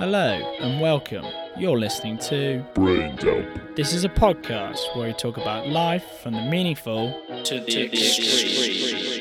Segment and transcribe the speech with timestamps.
[0.00, 1.26] Hello and welcome.
[1.58, 3.76] You're listening to Brain Dump.
[3.76, 7.12] This is a podcast where we talk about life from the meaningful
[7.44, 9.20] to the extreme.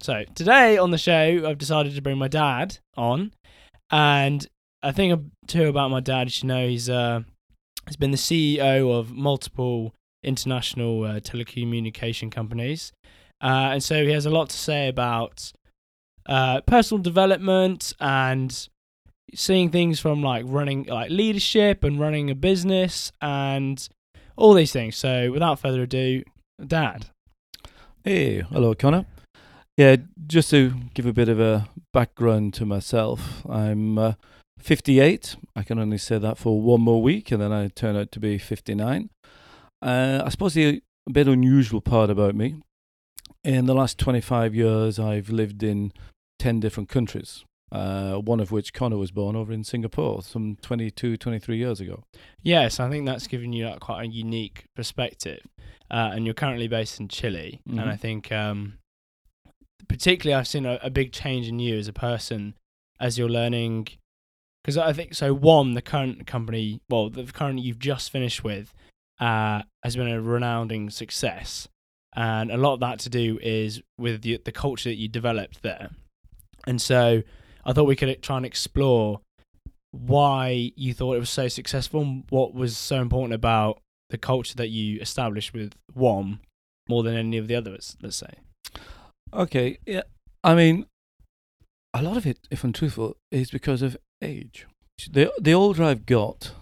[0.00, 3.34] So today on the show, I've decided to bring my dad on,
[3.90, 4.46] and
[4.82, 6.28] I think too about my dad.
[6.28, 7.24] You should know he's uh,
[7.86, 12.94] he's been the CEO of multiple international uh, telecommunication companies,
[13.42, 15.52] uh, and so he has a lot to say about
[16.26, 18.68] uh, personal development and
[19.34, 23.88] seeing things from like running like leadership and running a business and
[24.36, 24.96] all these things.
[24.96, 26.22] So without further ado,
[26.64, 27.06] Dad.
[28.04, 29.06] Hey, hello, Connor.
[29.76, 29.96] Yeah,
[30.26, 34.12] just to give a bit of a background to myself, I'm uh,
[34.58, 35.36] 58.
[35.56, 38.20] I can only say that for one more week, and then I turn out to
[38.20, 39.10] be 59.
[39.80, 42.56] Uh, I suppose the a bit unusual part about me,
[43.44, 45.92] in the last 25 years, I've lived in
[46.38, 47.44] 10 different countries.
[47.70, 52.04] Uh, one of which Connor was born over in Singapore some 22, 23 years ago.
[52.42, 55.40] Yes, I think that's given you like, quite a unique perspective.
[55.90, 57.80] Uh, and you're currently based in Chile, Mhm.
[57.80, 58.74] and I think um,
[59.88, 62.54] particularly I've seen a, a big change in you as a person
[63.00, 63.88] as you're learning.
[64.62, 65.32] Because I think so.
[65.34, 68.72] One, the current company, well, the current you've just finished with,
[69.18, 71.68] uh, has been a renowned success,
[72.14, 75.62] and a lot of that to do is with the, the culture that you developed
[75.62, 75.90] there.
[76.66, 77.22] And so,
[77.64, 79.20] I thought we could try and explore
[79.92, 84.54] why you thought it was so successful and what was so important about the culture
[84.56, 86.40] that you established with WOM
[86.88, 88.34] more than any of the others, let's say.
[89.32, 90.02] Okay, yeah.
[90.44, 90.86] I mean,
[91.94, 94.66] a lot of it, if I'm truthful, is because of age.
[95.10, 96.52] The the older I've got,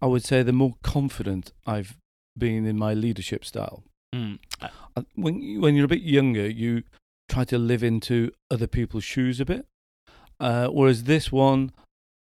[0.00, 1.96] I would say the more confident I've
[2.36, 3.82] been in my leadership style.
[4.14, 4.38] Mm.
[4.60, 6.84] Uh, When when you're a bit younger, you
[7.28, 9.66] try to live into other people's shoes a bit.
[10.38, 11.72] Uh, whereas this one,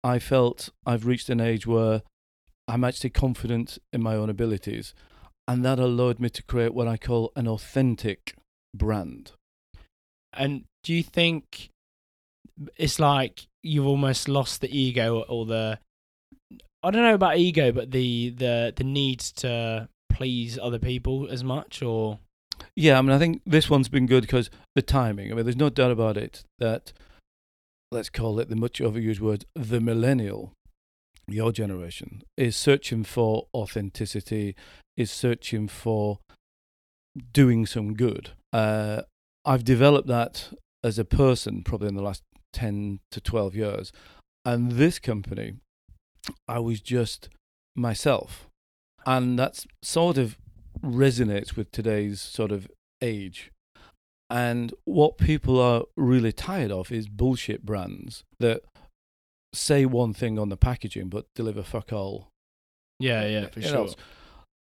[0.02, 2.02] I felt I've reached an age where
[2.66, 4.94] I'm actually confident in my own abilities,
[5.47, 8.34] and that allowed me to create what I call an authentic
[8.75, 9.32] brand.
[10.32, 11.69] And do you think
[12.76, 15.78] it's like you've almost lost the ego or the
[16.82, 21.42] I don't know about ego, but the the the need to please other people as
[21.42, 22.20] much or
[22.76, 25.30] Yeah, I mean, I think this one's been good because the timing.
[25.30, 26.92] I mean, there's no doubt about it that,
[27.91, 30.53] let's call it the much overused word, the millennial,
[31.26, 34.54] your generation, is searching for authenticity,
[34.97, 36.20] is searching for
[37.32, 38.30] doing some good.
[38.53, 39.03] Uh,
[39.44, 40.53] I've developed that
[40.84, 42.22] as a person probably in the last
[42.53, 43.92] 10 to 12 years.
[44.44, 45.54] And this company,
[46.47, 47.28] I was just
[47.74, 48.47] myself.
[49.06, 50.38] And that's sort of
[50.82, 52.69] resonates with today's sort of
[53.00, 53.50] age.
[54.31, 58.62] And what people are really tired of is bullshit brands that
[59.53, 62.28] say one thing on the packaging but deliver fuck all.
[62.98, 63.87] yeah, yeah, for sure.
[63.87, 63.94] know.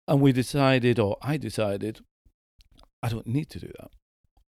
[0.07, 1.99] And we decided, or I decided,
[3.01, 3.91] I don't need to do that.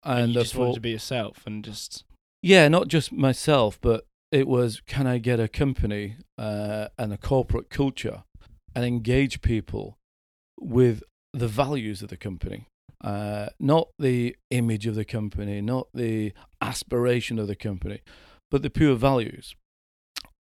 [0.04, 2.04] And, And you just wanted to be yourself and just
[2.42, 7.18] yeah, not just myself, but it was can I get a company uh, and a
[7.18, 8.24] corporate culture
[8.78, 9.98] and engage people
[10.60, 11.02] with
[11.34, 12.68] the values of the company,
[13.04, 18.02] uh, not the image of the company, not the aspiration of the company,
[18.52, 19.56] but the pure values,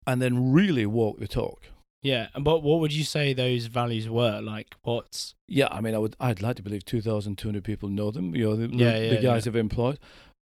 [0.06, 1.60] and then really walk the talk.
[2.02, 2.28] yeah.
[2.38, 4.41] But what would you say those values were?
[4.41, 8.34] Like what's Yeah, I mean, I would, I'd like to believe 2,200 people know them.
[8.36, 9.50] You know, the, the- Yeah, yeah, the guys yeah.
[9.50, 9.98] have employed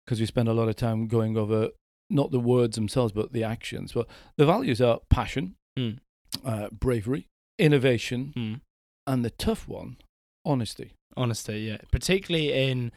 [0.05, 1.69] because we spend a lot of time going over
[2.09, 3.91] not the words themselves, but the actions.
[3.93, 4.07] But
[4.37, 5.97] the values are passion, Mm.
[6.45, 7.27] uh, bravery,
[7.59, 8.61] innovation, mm,
[9.07, 9.97] and the tough one,
[10.45, 10.93] honesty.
[11.17, 11.77] honesty, yeah.
[11.91, 12.91] Particularly in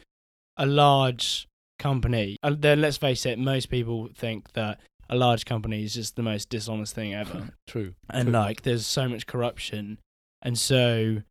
[0.57, 1.47] a large
[1.79, 2.37] company.
[2.43, 4.79] And then let's face it, most people think that
[5.09, 7.49] a large company is just the most dishonest thing ever.
[7.67, 7.93] True.
[8.09, 8.33] and True.
[8.33, 9.99] like there's so much corruption
[10.41, 11.23] and so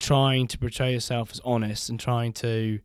[0.00, 2.78] trying to portray yourself as honest and trying to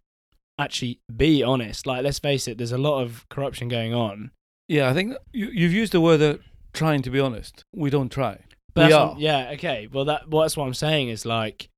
[0.59, 4.31] actually be honest like let's face it there's a lot of corruption going on
[4.67, 6.37] Yeah, I think you, you've used the word uh,
[6.73, 7.63] trying to be honest.
[7.75, 8.39] We don't try.
[8.73, 9.07] But we are.
[9.09, 11.69] what- yeah okay well that well, that's what i'm saying is like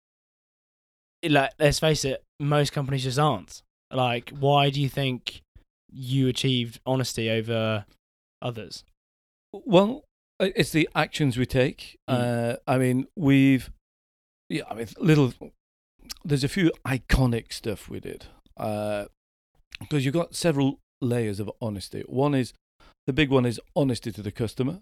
[1.28, 3.62] like let's face it most companies just aren't
[3.92, 5.42] like why do you think
[5.92, 7.86] you achieved honesty over
[8.42, 8.84] others
[9.54, 10.04] Well,
[10.40, 11.98] it's the actions we take.
[12.10, 12.14] Mm.
[12.54, 13.72] Uh, I mean, we've,
[14.50, 15.32] yeah, I mean, little,
[16.26, 18.26] there's a few iconic stuff we did.
[18.58, 22.04] Because you've got several layers of honesty.
[22.08, 22.52] One is,
[23.08, 24.80] the big one is honesty to the customer.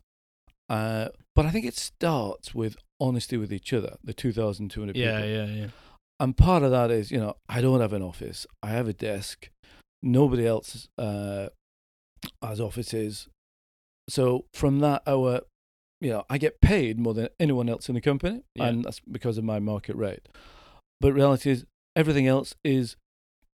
[0.70, 5.30] Uh, but I think it starts with honesty with each other, the 2,200 yeah people.
[5.30, 5.68] yeah yeah yeah.
[6.20, 8.46] And part of that is, you know, I don't have an office.
[8.62, 9.50] I have a desk.
[10.02, 11.50] Nobody else uh,
[12.42, 13.28] has offices.
[14.10, 15.42] So from that, our
[16.02, 18.68] you know, I get paid more than anyone else in the company, Yeah.
[18.68, 20.28] and that's because of my market rate.
[21.00, 21.66] But reality is,
[21.96, 22.98] everything else is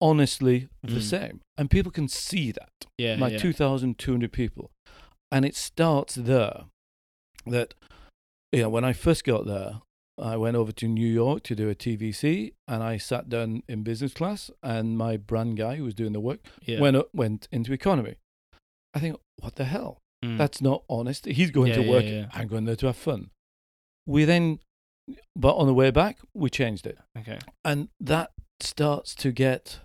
[0.01, 1.03] honestly the Mm.
[1.03, 2.69] same, and people can see that.
[2.99, 3.39] Yeah, my yeah.
[3.39, 4.71] 2,200 people,
[5.33, 6.65] and it starts there.
[7.46, 7.75] That
[8.52, 9.81] you know, when I first got there,
[10.19, 13.82] I went over to New York to do a TVC, and I sat down in
[13.82, 16.81] business class, and my brand guy who was doing the work yeah.
[16.81, 18.17] went up, went into economy.
[18.94, 19.99] I think, what the hell?
[20.25, 20.38] Mm.
[20.38, 21.26] That's not honest.
[21.26, 22.05] He's going Yeah, to work.
[22.05, 22.26] yeah.
[22.32, 23.31] I'm going there to have fun.
[24.06, 24.61] We then,
[25.35, 27.38] but on the way back, we changed it, okay.
[27.64, 28.31] and that
[28.61, 29.81] starts to get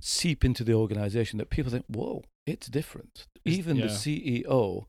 [0.00, 3.26] seep into the organization that people think, whoa, it's different.
[3.44, 3.86] Even the.
[3.86, 4.84] CEO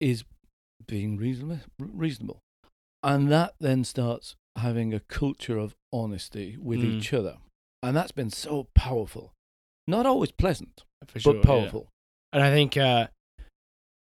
[0.00, 0.24] is
[0.86, 2.40] being reasonable, reasonable,
[3.02, 6.84] and that then starts having a culture of honesty with Mm.
[6.98, 7.38] each other,
[7.82, 9.32] and that's been so powerful.
[9.86, 11.44] Not always pleasant, For sure, but yeah.
[11.46, 11.88] powerful.
[12.32, 13.08] And I think uh,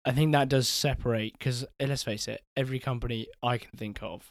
[0.04, 4.30] I think that does separate because let's face it, every company I can think of,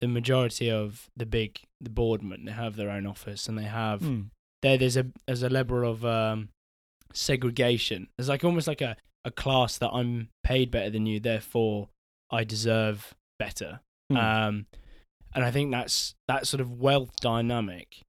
[0.00, 4.00] the majority of the big the boardmen they have their own office and they have
[4.02, 4.26] Mm.
[4.62, 4.76] there.
[4.78, 6.50] There's a there's a level of um,
[7.12, 8.08] segregation.
[8.16, 8.96] There's like almost like a
[9.26, 11.88] a class that I'm paid better than you, therefore
[12.30, 13.80] I deserve better.
[14.10, 14.16] Mm.
[14.16, 14.66] Um,
[15.34, 18.02] and I think that's that sort of wealth dynamic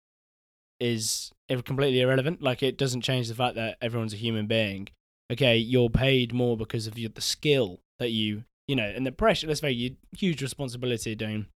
[0.80, 2.42] is completely irrelevant.
[2.42, 4.88] Like it doesn't change the fact that everyone's a human being.
[5.32, 9.12] Okay, you're paid more because of your, the skill that you you know, and the
[9.12, 9.48] pressure.
[9.48, 11.48] Let's say you huge responsibility doing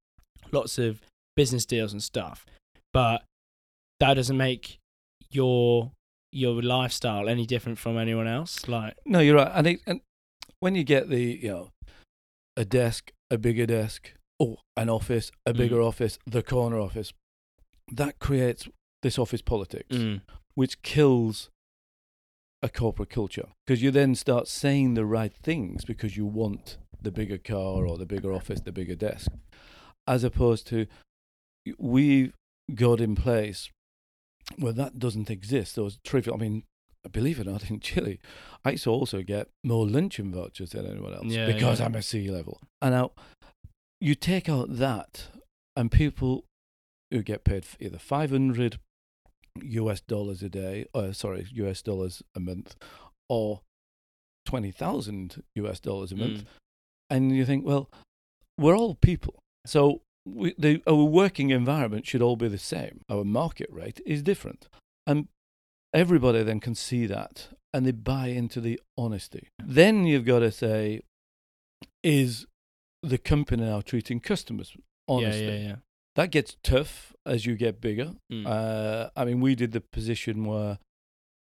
[0.51, 1.01] lots of
[1.35, 2.45] business deals and stuff,
[2.93, 3.23] but
[3.99, 4.79] that doesn't make
[5.29, 5.91] your
[6.31, 8.67] your lifestyle any different from anyone else.
[8.67, 9.51] Like, No, you're right.
[9.53, 10.01] And, it, and
[10.59, 11.69] when you get the, you know,
[12.55, 15.87] a desk, a bigger desk, oh, an office, a bigger Mm.
[15.87, 17.13] office, the corner office,
[17.91, 18.67] that creates
[19.03, 20.21] this office politics, mm,
[20.55, 21.49] which kills
[22.63, 27.11] a corporate culture because you then start saying the right things because you want the
[27.11, 29.31] bigger car or the bigger office, the bigger desk,
[30.07, 30.85] as opposed to
[31.79, 32.33] we've
[32.75, 33.69] got in place
[34.57, 35.75] where that doesn't exist.
[35.75, 36.63] Those trivial, I mean,
[37.11, 38.19] believe it or not, in Chile,
[38.65, 41.85] I used to also get more luncheon vouchers than anyone else Yeah, because yeah.
[41.85, 42.59] I'm a C level.
[42.81, 43.11] And now
[43.99, 45.27] you take out that,
[45.75, 46.45] and people
[47.11, 48.79] who get paid either 500
[49.61, 52.75] US dollars a day, uh, sorry, US dollars a month,
[53.29, 53.61] or
[54.45, 56.39] 20,000 US dollars a month.
[56.41, 56.45] mm,
[57.09, 57.89] And you think, well,
[58.57, 59.39] we're all people.
[59.65, 63.01] So we, the, our working environment should all be the same.
[63.09, 64.67] Our market rate is different.
[65.07, 65.27] And
[65.93, 69.47] everybody then can see that and they buy into the honesty.
[69.63, 71.01] Then you've got to say,
[72.03, 72.45] is
[73.01, 74.75] the company now treating customers
[75.07, 75.45] honestly?
[75.45, 75.75] yeah, yeah, yeah.
[76.15, 78.11] That gets tough as you get bigger.
[78.31, 78.45] Mm.
[78.45, 80.77] Uh, I mean, we did the position where,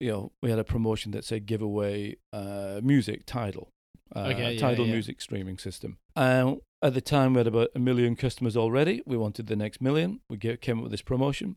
[0.00, 3.68] you know, we had a promotion that said give away uh, music, Tidal,
[4.16, 4.76] uh, Okay, yeah.
[4.84, 5.98] music streaming system.
[6.16, 6.54] Uh,
[6.84, 9.02] at the time, we had about a million customers already.
[9.06, 10.20] We wanted the next million.
[10.30, 11.56] We came up with this promotion.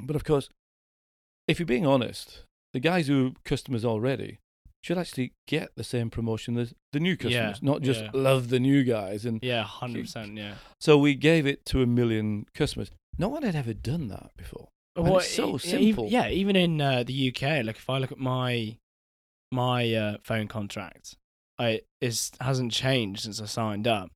[0.00, 0.48] But of course,
[1.48, 4.38] if you're being honest, the guys who are customers already
[4.84, 8.10] should actually get the same promotion as the new Yeah, customers, not just yeah.
[8.14, 9.24] love the new guys.
[9.24, 10.36] And Yeah, hundred percent.
[10.36, 10.54] Yeah.
[10.80, 12.90] so we gave it to a million customers.
[13.18, 14.68] No one had ever done that before.
[14.96, 16.08] And it's so e- simple.
[16.08, 18.76] yeah, even in uh, the UK, like if I look at my
[19.50, 21.16] my uh, phone contract,
[21.58, 24.10] I is hasn't changed since I signed up,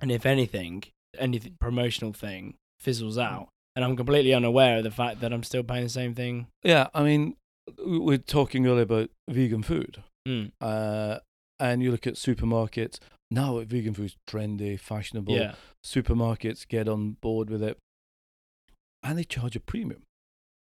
[0.00, 0.84] and if anything,
[1.18, 5.62] any promotional thing fizzles out, and I'm completely unaware of the fact that I'm still
[5.62, 6.46] paying the same thing.
[6.62, 7.36] Yeah, I mean,
[7.84, 10.52] we we're talking earlier about vegan food, Mm.
[10.60, 11.18] uh,
[11.60, 12.98] and you look at supermarkets
[13.30, 13.58] now.
[13.60, 15.34] Vegan food's trendy, fashionable.
[15.34, 17.78] Yeah, Supermarkets get on board with it,
[19.02, 20.02] and they charge a premium.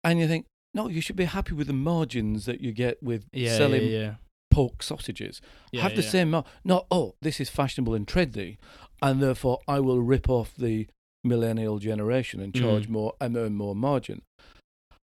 [0.05, 3.27] And you think, no, you should be happy with the margins that you get with
[3.33, 4.15] yeah, selling yeah, yeah.
[4.51, 5.41] pork sausages.
[5.75, 8.59] Have the same, mar- not oh, this is fashionable and trendy,
[9.03, 10.87] and therefore I will rip off the
[11.25, 12.91] millennial generation and charge Mm.
[12.91, 14.23] more and earn more margin.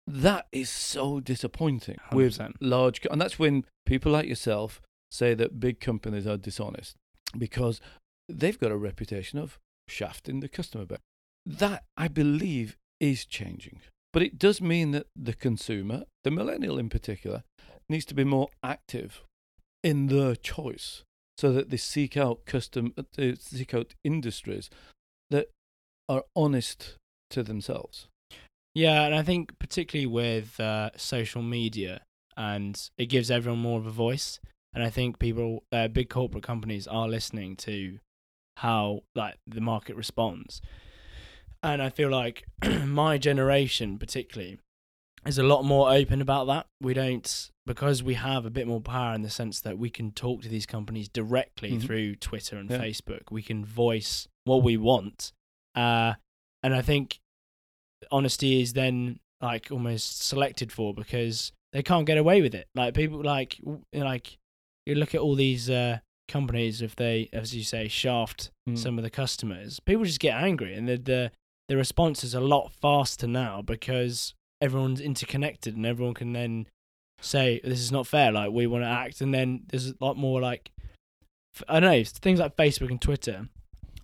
[0.07, 2.57] That is so disappointing with 100%.
[2.61, 6.97] large, and that's when people like yourself say that big companies are dishonest
[7.37, 7.81] because
[8.29, 9.59] they've got a reputation of
[9.89, 11.01] shafting the customer back.
[11.47, 13.81] That I believe is changing,
[14.13, 17.45] but it does mean that the consumer, the millennial in particular,
[17.89, 19.23] needs to be more active
[19.83, 21.03] in their choice
[21.41, 24.69] so that they seek out custom, uh, they seek out industries
[25.31, 25.49] that
[26.07, 26.97] are honest
[27.31, 28.09] to themselves.
[28.75, 32.03] Yeah, and I think particularly with uh, social media,
[32.37, 34.39] and it gives everyone more of a voice.
[34.75, 37.99] And I think people, uh, big corporate companies, are listening to
[38.59, 40.61] how like the market responds.
[41.63, 42.45] And I feel like
[42.85, 44.59] my generation, particularly,
[45.25, 46.67] is a lot more open about that.
[46.83, 50.11] We don't because we have a bit more power in the sense that we can
[50.11, 51.83] talk to these companies directly Mhm.
[51.83, 52.79] through Twitter and Yeah.
[52.79, 53.31] Facebook.
[53.31, 55.33] We can voice what we want,
[55.77, 56.15] uh,
[56.65, 57.21] and I think
[58.11, 62.67] honesty is then like almost selected for because they can't get away with it.
[62.75, 63.61] Like people like
[63.95, 64.39] like
[64.87, 68.77] you look at all these uh, companies if they, as you say, shaft Mm.
[68.79, 71.33] some of the customers, people just get angry, and the the
[71.69, 76.67] the response is a lot faster now because everyone's interconnected and everyone can then
[77.21, 78.33] say this is not fair.
[78.33, 80.71] Like we want to act, and then there's a lot more like
[81.69, 83.49] I don't know things like Facebook and Twitter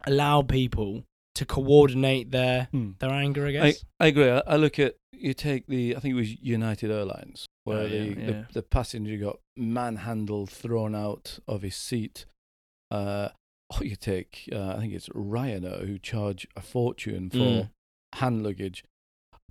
[0.06, 1.04] allow people
[1.34, 2.98] to coordinate their Mm.
[2.98, 3.44] their anger.
[3.46, 3.84] I I, guess.
[4.00, 4.30] I agree.
[4.30, 7.86] I, I look at you take the I think it was United Airlines where Oh,
[7.86, 8.26] yeah, the, yeah.
[8.26, 12.26] the the passenger got manhandled, thrown out of his seat.
[12.90, 13.30] Uh,
[13.78, 17.70] or you take uh, I think it's Ryanair who charge a fortune for Mm.
[18.14, 18.84] hand luggage.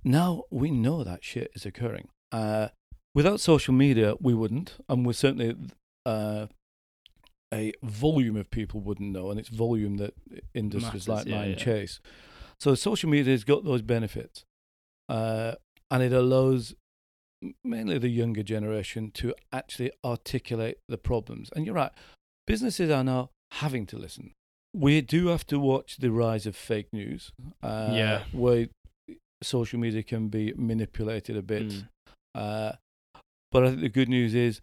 [0.04, 2.08] Now we know that shit is occurring.
[2.32, 2.68] Uh,
[3.16, 5.56] without social media, we wouldn't, and we're certainly
[6.04, 6.46] uh,
[7.52, 10.12] a volume of people wouldn't know, and it's volume that
[10.52, 11.56] industries Matters, like yeah, mine yeah.
[11.56, 12.00] chase.
[12.60, 14.44] So social media has got those benefits,
[15.08, 15.54] uh,
[15.90, 16.74] and it allows
[17.64, 21.48] mainly the younger generation to actually articulate the problems.
[21.56, 21.92] And you're right,
[22.46, 24.32] businesses are now having to listen.
[24.74, 27.32] We do have to watch the rise of fake news,
[27.62, 28.24] uh, Yeah.
[28.32, 28.68] where
[29.42, 31.68] social media can be manipulated a bit.
[31.68, 31.88] Mm.
[32.34, 32.72] Uh,
[33.50, 34.60] but I think the good news is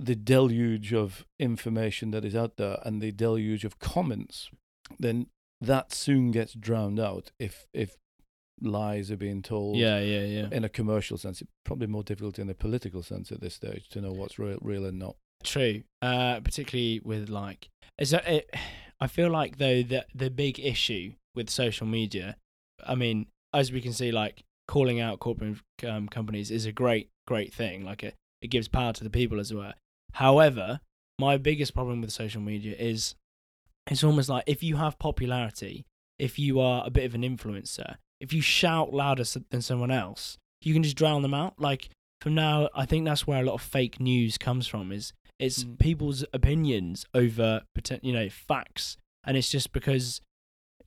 [0.00, 4.50] the deluge of information that is out there and the deluge of comments,
[4.98, 5.26] then
[5.60, 7.96] that soon gets drowned out if if
[8.60, 10.48] lies are being told Yeah, yeah, yeah.
[10.52, 11.40] in a commercial sense.
[11.42, 14.58] It's probably more difficult in a political sense at this stage to know what's real,
[14.60, 15.16] real and not.
[15.42, 15.82] True.
[16.00, 17.68] Uh, particularly with like,
[17.98, 18.50] is that it?
[19.00, 22.36] I feel like though that the big issue with social media,
[22.86, 27.10] I mean, as we can see, like calling out corporate um, companies is a great,
[27.26, 27.84] great thing.
[27.84, 29.72] Like it, it gives power to the people as well.
[30.12, 30.80] However,
[31.18, 33.14] my biggest problem with social media is
[33.90, 35.84] it's almost like if you have popularity,
[36.18, 40.38] if you are a bit of an influencer, if you shout louder than someone else,
[40.62, 41.54] you can just drown them out.
[41.58, 41.88] Like
[42.20, 44.92] from now, I think that's where a lot of fake news comes from.
[44.92, 45.78] Is it's Mm.
[45.78, 47.62] people's opinions over
[48.02, 50.20] you know facts, and it's just because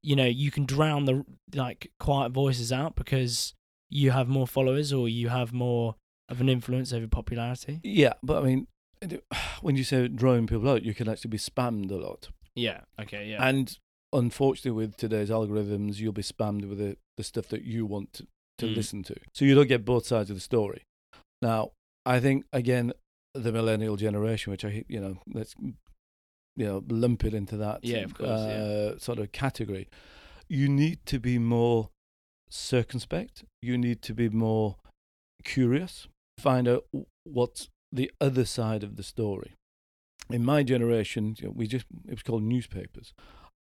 [0.02, 3.54] you know you can drown the like quiet voices out because
[3.90, 5.96] you have more followers or you have more
[6.30, 7.80] of an influence over popularity.
[7.84, 8.68] Yeah, but I mean,
[9.62, 12.30] when you say drawing people out, you can actually be spammed a lot.
[12.56, 12.82] Yeah.
[13.00, 13.30] Okay.
[13.30, 13.48] Yeah.
[13.48, 13.78] And
[14.14, 18.28] unfortunately, with today's algorithms, you'll be spammed with the, the stuff that you want to,
[18.58, 18.76] to Mm.
[18.76, 19.16] listen to.
[19.34, 20.82] So you don't get both sides of the story.
[21.42, 21.72] Now,
[22.06, 22.94] I think, again,
[23.36, 27.98] the millennial generation, which I, you know, let's, you know, lump it into that Yeah,
[28.00, 29.88] of course, uh, sort of category.
[30.50, 31.90] You need to be more
[32.50, 33.44] circumspect.
[33.62, 34.78] You need to be more
[35.44, 36.08] curious.
[36.40, 36.86] Find out
[37.24, 39.54] what's the other side of the story.
[40.30, 43.14] In my generation, you know, we just it was called newspapers,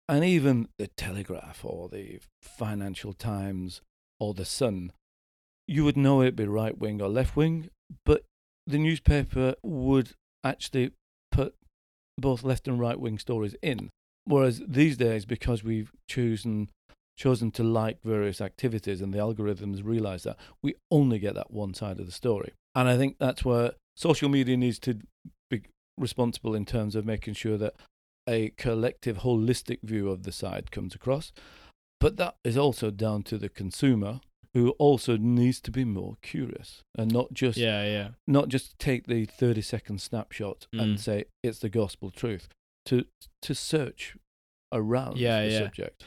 [0.08, 3.80] and even the Telegraph or the Financial Times
[4.18, 4.92] or the Sun,
[5.66, 7.70] you would know it'd be right wing or left wing,
[8.04, 8.24] but
[8.66, 10.10] the newspaper would
[10.44, 10.90] actually
[11.32, 11.54] put
[12.18, 13.88] both left and right wing stories in.
[14.24, 16.68] Whereas these days, because we've chosen
[17.16, 21.74] chosen to like various activities and the algorithms realize that we only get that one
[21.74, 22.52] side of the story.
[22.74, 24.98] And I think that's where social media needs to
[25.50, 25.62] be
[25.98, 27.74] responsible in terms of making sure that
[28.28, 31.32] a collective, holistic view of the side comes across.
[31.98, 34.20] But that is also down to the consumer
[34.54, 37.84] who also needs to be more curious and not just yeah.
[37.84, 38.08] Yeah.
[38.26, 40.82] not just take the 30 second snapshot Mm.
[40.82, 42.48] and say it's the gospel truth
[42.86, 43.04] to
[43.42, 44.16] to search
[44.72, 45.58] around Yeah, the yeah.
[45.58, 46.02] subject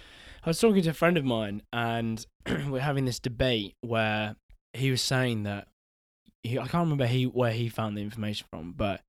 [0.46, 2.26] I was talking to a friend of mine, and
[2.68, 4.36] we're having this debate where
[4.74, 5.70] he was saying that
[6.44, 9.02] he, I can't remember he where he found the information from, but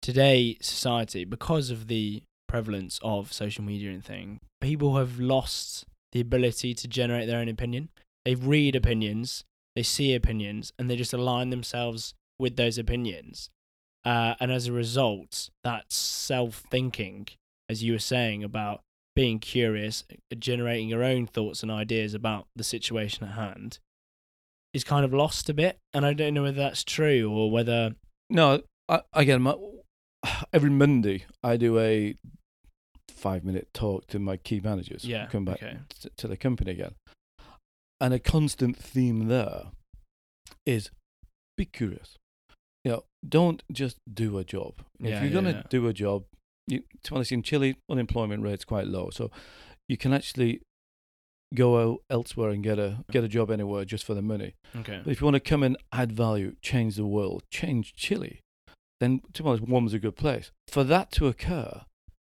[0.00, 6.20] today society, because of the prevalence of social media and thing, people have lost the
[6.20, 7.90] ability to generate their own opinion.
[8.24, 9.44] They read opinions,
[9.74, 13.50] they see opinions, and they just align themselves with those opinions.
[14.04, 17.28] Uh, and as a result, that self thinking,
[17.68, 18.82] as you were saying about
[19.14, 20.04] being curious,
[20.38, 23.78] generating your own thoughts and ideas about the situation at hand,
[24.74, 25.78] is kind of lost a bit.
[25.92, 27.94] And I don't know whether that's true or whether.
[28.30, 29.54] no I, again my,
[30.52, 32.14] every monday i do a
[33.10, 35.26] five minute talk to my key managers Yeah.
[35.26, 35.78] come back Okay.
[36.00, 36.94] t- to the company again
[38.00, 39.66] and a constant theme there
[40.66, 40.90] is
[41.56, 42.16] be curious
[42.84, 45.62] you know don't just do a job Yeah, if you're yeah, going to yeah.
[45.70, 46.24] do a job
[46.66, 49.30] you to be honest in chile unemployment rate's quite low so
[49.88, 50.60] you can actually
[51.54, 54.54] go out elsewhere and get a get a job anywhere just for the money.
[54.76, 55.00] Okay.
[55.04, 58.40] But if you want to come and add value, change the world, change Chile,
[59.00, 60.50] then to be honest, WOM's a good place.
[60.68, 61.82] For that to occur,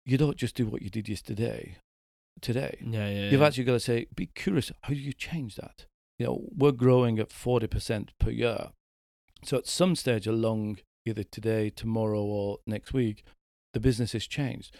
[0.06, 1.78] you don't just do what you did yesterday.
[2.42, 3.30] Today, Yeah, yeah.
[3.30, 3.48] you've yeah.
[3.48, 4.70] actually got to say, be curious.
[4.84, 5.86] How do you change that?
[6.20, 8.72] You know, we're growing at forty percent per year.
[9.46, 13.24] So at some stage along, either today, tomorrow, or next week,
[13.74, 14.76] the business has changed.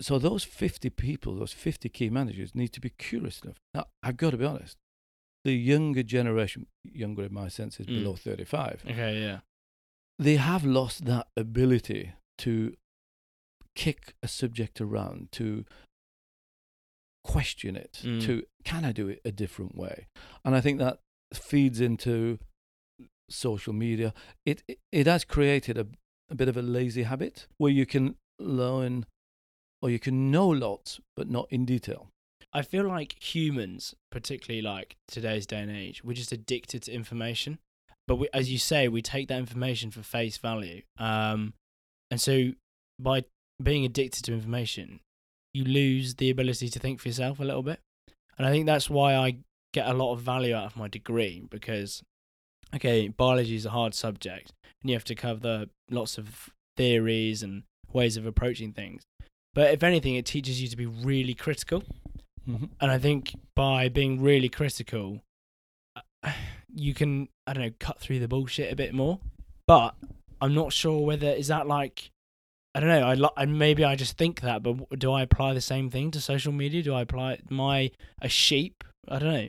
[0.00, 3.58] So those 50 people, those 50 key managers need to be curious enough.
[3.74, 4.76] Now, I've got to be honest,
[5.44, 8.02] the younger generation, younger in my sense is Mm.
[8.02, 9.40] below 35, Okay, yeah.
[10.18, 12.74] they have lost that ability to
[13.74, 15.64] kick a subject around, to
[17.24, 18.22] question it, Mm.
[18.24, 20.06] to can I do it a different way?
[20.44, 21.00] And I think that
[21.34, 22.38] feeds into
[23.28, 24.12] social media.
[24.46, 25.86] It it, it has created a,
[26.30, 29.06] a bit of a lazy habit where you can learn
[29.82, 32.08] or you can know lots but not in detail.
[32.52, 37.58] I feel like humans, particularly like today's day and age, we're just addicted to information.
[38.08, 40.82] But we, as you say, we take that information for face value.
[40.98, 41.54] Um,
[42.10, 42.52] and so
[42.98, 43.24] by
[43.62, 45.00] being addicted to information,
[45.54, 47.78] you lose the ability to think for yourself a little bit.
[48.36, 49.36] And I think that's why I
[49.72, 52.02] get a lot of value out of my degree because,
[52.74, 57.62] okay, biology is a hard subject and you have to cover lots of theories and
[57.92, 59.02] ways of approaching things.
[59.54, 61.82] But if anything, it teaches you to be really critical.
[62.48, 62.66] Mm-hmm.
[62.80, 65.22] And I think by being really critical,
[65.96, 66.32] uh,
[66.74, 69.18] you can I don't know cut through the bullshit a bit more.
[69.66, 69.94] But
[70.40, 72.10] I'm not sure whether is that like
[72.74, 73.02] I don't know.
[73.02, 76.10] I, lo- I maybe I just think that, but do I apply the same thing
[76.12, 76.82] to social media?
[76.82, 77.90] Do I apply my, I
[78.22, 78.84] a sheep?
[79.08, 79.48] I don't know.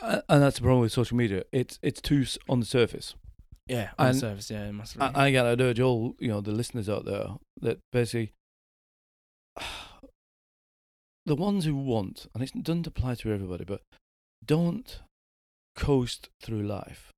[0.00, 1.44] Uh, and that's the problem with social media.
[1.52, 3.14] It's it's too on the surface.
[3.66, 5.00] Yeah, on And the surface, yeah, it must be.
[5.00, 7.28] I, I again, I'd urge all you know the listeners out there
[7.62, 8.32] that basically
[11.26, 13.82] the ones who want, and it doesn't apply to everybody, but
[14.44, 15.00] don't
[15.74, 17.12] coast through life.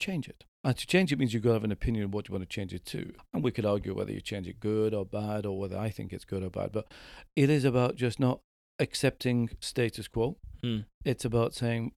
[0.00, 0.44] Change it.
[0.64, 2.48] And to change it means you've got to have an opinion of what you want
[2.48, 3.12] to change it to.
[3.34, 6.12] And we could argue whether you change it good or bad, or whether I think
[6.12, 6.72] it's good or bad.
[6.72, 6.86] But
[7.36, 8.40] it is about just not
[8.78, 10.36] accepting status quo.
[10.62, 10.80] Hmm.
[11.04, 11.92] It's about saying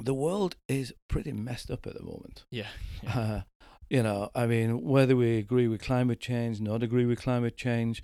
[0.00, 2.44] the world is pretty messed up at the moment.
[2.50, 2.68] yeah,
[3.06, 3.42] Uh,
[3.90, 8.02] you know, I mean, whether we agree with climate change, not agree with climate change,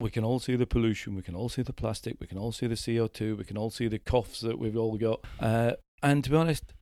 [0.00, 2.52] we can all see the pollution, we can all see the plastic, we can all
[2.52, 5.24] see the CO2, we can all see the coughs that we've all got.
[5.40, 6.72] Uh, and to be honest,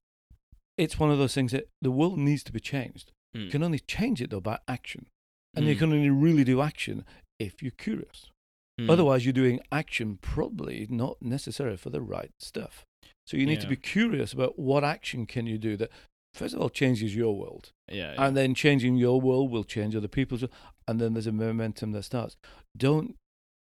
[0.77, 3.13] it's one of those things that the world needs to be changed.
[3.35, 3.43] Hmm.
[3.45, 5.07] You can only change it though by action.
[5.55, 5.79] And you Hmm.
[5.79, 7.05] can only really do action
[7.39, 8.31] if you're curious.
[8.79, 8.91] Hmm.
[8.91, 12.85] Otherwise, you're doing action probably not necessarily for the right stuff.
[13.27, 15.91] So you need to be curious about what action can you do that,
[16.35, 17.73] first of all, changes your world.
[17.91, 18.27] yeah, yeah.
[18.27, 20.45] And then changing your world will change other people's.
[20.89, 22.37] And then there's a momentum that starts.
[22.77, 23.17] Don't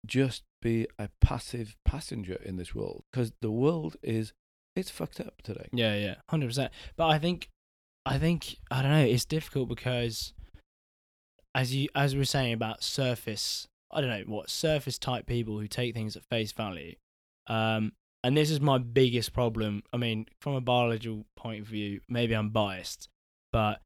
[0.05, 4.33] just be a passive passenger in this world because the world is,
[4.75, 5.67] it's fucked up today.
[5.73, 6.71] Yeah, yeah, hundred percent.
[6.95, 7.49] But I think,
[8.05, 9.05] I think I don't know.
[9.05, 10.33] It's difficult because,
[11.55, 15.59] as you as we were saying about surface, I don't know what surface type people
[15.59, 16.95] who take things at face value.
[17.47, 19.83] Um, and this is my biggest problem.
[19.93, 23.07] I mean, from a biological point of view, maybe I'm biased,
[23.51, 23.81] but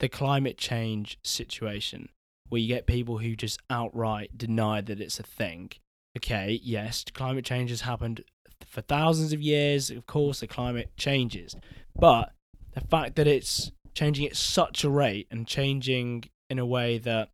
[0.00, 2.08] the climate change situation
[2.48, 5.70] where you get people who just outright deny that it's a thing.
[6.16, 8.24] Okay, yes, climate change has happened
[8.66, 9.90] for thousands of years.
[9.90, 11.54] Of course, the climate changes,
[11.94, 12.32] but
[12.72, 17.30] the fact that it's changing at such a rate and changing in a way that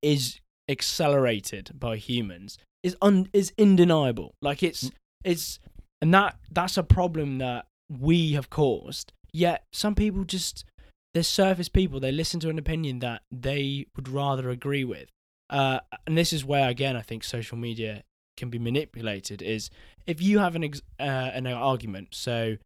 [0.00, 4.34] is accelerated by humans is un is undeniable.
[4.40, 4.90] Like it's
[5.24, 5.58] it's
[6.00, 9.12] and that that's a problem that we have caused.
[9.32, 10.64] Yet some people just
[11.14, 12.00] they're surface people.
[12.00, 15.08] They listen to an opinion that they would rather agree with.
[15.50, 18.02] Uh, and this is where again I think social media
[18.36, 19.42] can be manipulated.
[19.42, 19.70] Is
[20.06, 22.56] if you have an ex- uh, an argument, so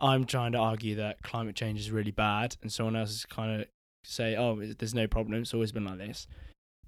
[0.00, 3.60] I'm trying to argue that climate change is really bad, and someone else is kind
[3.60, 3.68] of
[4.04, 5.40] say, "Oh, there's no problem.
[5.40, 6.26] It's always been like this."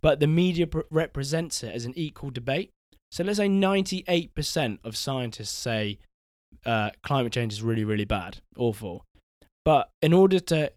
[0.02, 2.70] But the media pr- represents it as an equal debate.
[3.10, 5.98] So let's say 98% of scientists say
[6.66, 9.04] uh, climate change is really, really bad, awful.
[9.64, 10.72] But in order to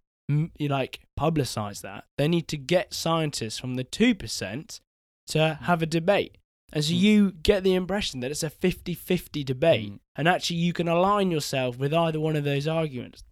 [0.59, 4.79] like publicize that, they need to get scientists from the 2%
[5.27, 6.37] to have a debate.
[6.73, 6.99] And so Mm.
[6.99, 9.99] you get the impression that it's a 50 50 debate, Mm.
[10.17, 13.23] and actually you can align yourself with either one of those arguments.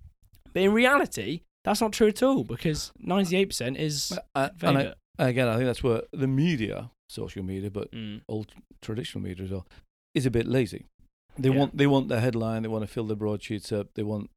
[0.53, 5.49] But in reality, that's not true at all because 98% is Uh, and I, again,
[5.49, 8.21] I think that's where the media, social media, but Mm.
[8.29, 9.67] old traditional media as well,
[10.13, 10.85] is a bit lazy.
[11.37, 11.55] They Yeah.
[11.57, 14.29] want they want the headline, they want to fill the broadsheets up, they want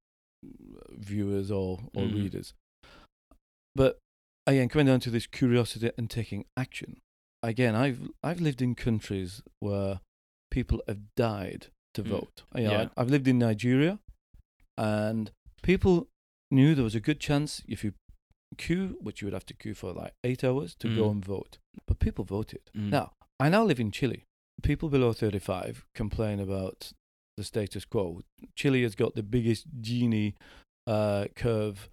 [0.98, 2.14] viewers or or Mhm.
[2.14, 2.54] readers.
[3.74, 3.98] But
[4.46, 7.00] again, coming down to this curiosity and taking action.
[7.42, 10.00] Again, I've I've lived in countries where
[10.50, 12.08] people have died to Mm.
[12.08, 12.42] vote.
[12.54, 12.88] You know, Yeah.
[12.96, 14.00] I, I've lived in Nigeria,
[14.76, 15.30] and
[15.62, 16.08] people
[16.50, 17.94] knew there was a good chance if you
[18.56, 21.12] queue, which you would have to queue for like eight hours to go Mm.
[21.12, 21.58] and vote.
[21.86, 22.62] But people voted.
[22.74, 22.90] Mm.
[22.90, 24.24] Now, I now live in Chile.
[24.62, 26.92] People below 35 complain about
[27.36, 28.22] the status quo.
[28.56, 30.34] Chile has got the biggest Gini
[30.88, 31.88] uh, curve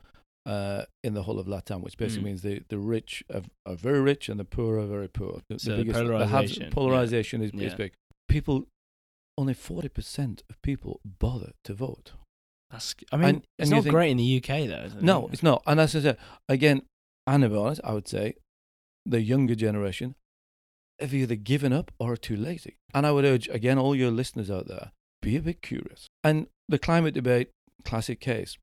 [0.46, 2.26] uh, in the whole of Latam, which basically Mm.
[2.26, 5.42] means the, the rich are, are very rich and the poor are very poor.
[5.50, 6.70] The, So the the polarization, yeah.
[6.70, 7.76] polarization is, is Yeah.
[7.76, 7.94] big.
[8.30, 8.68] People,
[9.38, 12.12] only 40% of people bother to vote.
[12.70, 14.84] That's, I mean, And- it's and not think- great in the UK though.
[14.88, 15.02] Is it?
[15.02, 15.64] No, it's not.
[15.66, 16.84] And as I said, again,
[17.28, 18.36] and to be honest, I would say
[19.06, 20.16] the younger generation
[21.00, 22.76] have either given up or are too lazy.
[22.94, 24.92] And I would urge, again, all your listeners out there,
[25.24, 26.08] be a bit curious.
[26.24, 27.50] And the climate debate,
[27.84, 28.58] classic case.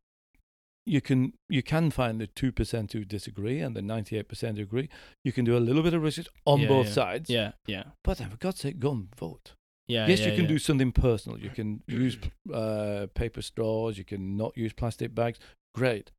[0.85, 4.57] You can you can find the two percent who disagree and the ninety eight percent
[4.59, 4.89] who agree.
[5.25, 6.93] You can do a little bit of research on Yeah, both yeah.
[6.93, 7.31] sides.
[7.31, 9.53] Yeah, yeah, But then for God's sake, go and vote.
[9.87, 10.07] yeah.
[10.09, 11.39] yes, yeah, you can do something personal.
[11.39, 12.19] You can use
[12.53, 13.97] uh, paper straws.
[13.97, 15.39] You can not use plastic bags.
[15.75, 16.11] Great,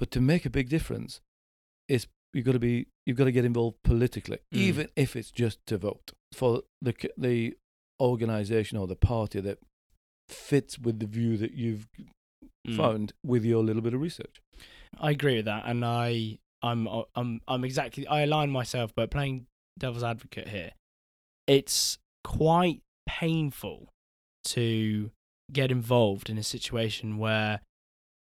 [0.00, 1.20] but to make a big difference,
[1.88, 4.58] is you've got to be you've got to get involved politically, Mm.
[4.58, 7.54] even if it's just to vote for the the
[8.00, 9.58] organisation or the party that
[10.28, 11.86] fits with the view that you've
[12.66, 12.76] Mm.
[12.76, 14.40] found with your little bit of research.
[15.00, 18.06] I agree with that, and I, I'm, I'm, I'm exactly.
[18.06, 19.46] I align myself, but playing
[19.78, 20.70] devil's advocate here,
[21.46, 23.88] it's quite painful
[24.44, 25.10] to
[25.52, 27.60] get involved in a situation where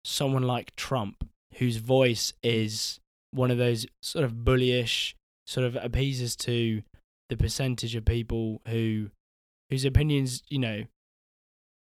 [0.06, 3.00] someone like Trump, whose voice is
[3.32, 5.14] one of those sort of bullyish,
[5.46, 6.82] sort of appeases to
[7.30, 9.10] the percentage of people who,
[9.70, 10.84] whose opinions, you know,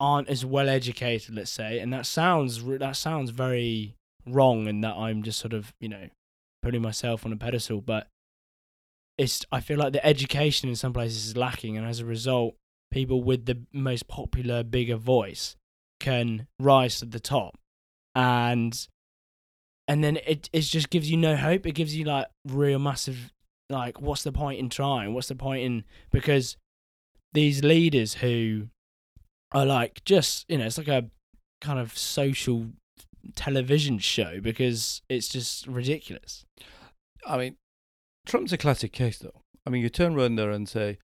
[0.00, 3.94] aren't as well educated, let's say, and that sounds that sounds very
[4.26, 6.08] wrong, and that I'm just sort of you know
[6.62, 8.08] putting myself on a pedestal, but
[9.16, 12.54] it's I feel like the education in some places is lacking, and as a result,
[12.90, 15.56] people with the most popular, bigger voice
[16.00, 17.58] can rise to the top,
[18.14, 18.86] and
[19.88, 21.66] and then it it just gives you no hope.
[21.66, 23.32] It gives you like real massive
[23.70, 25.14] like what's the point in trying?
[25.14, 26.56] What's the point in because
[27.32, 28.68] these leaders who
[29.52, 31.06] are like just you know it's like a
[31.60, 32.66] kind of social
[33.34, 36.44] television show because it's just ridiculous.
[37.26, 37.56] I mean,
[38.26, 39.40] Trump's a classic case, though.
[39.66, 40.98] I mean, you turn around there and say,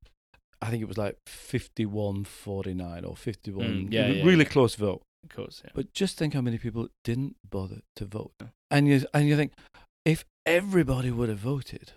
[0.62, 4.50] I think it was like 51 49 or 51, Mm, yeah, yeah, really yeah.
[4.50, 5.02] close vote.
[5.24, 5.70] Of course, yeah.
[5.74, 8.32] But just think how many people didn't bother to vote.
[8.70, 9.52] And you, and you think,
[10.04, 11.92] if everybody would have voted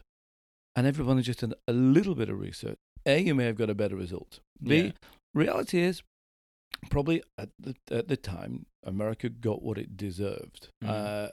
[0.75, 3.69] and everyone had just done a little bit of research, A, you may have got
[3.69, 4.39] a better result.
[4.61, 4.93] B,
[5.33, 6.01] reality is,
[6.89, 10.69] probably at the, at the time, America got what it deserved.
[10.83, 10.89] Mm.
[10.89, 11.29] Uh,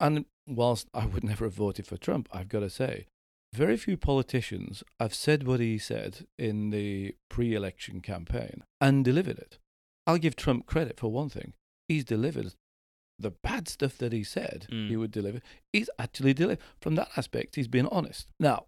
[0.00, 3.06] and whilst I would never have voted for Trump, I've got to say,
[3.52, 9.38] very few politicians have said what he said in the pre election campaign and delivered
[9.38, 9.58] it.
[10.06, 11.52] I'll give Trump credit for one thing.
[11.88, 12.54] He's delivered
[13.18, 14.98] the bad stuff that he said he Mm.
[14.98, 15.40] would deliver.
[15.72, 16.58] He's actually delivered.
[16.80, 18.26] From that aspect, he's been honest.
[18.40, 18.66] Now,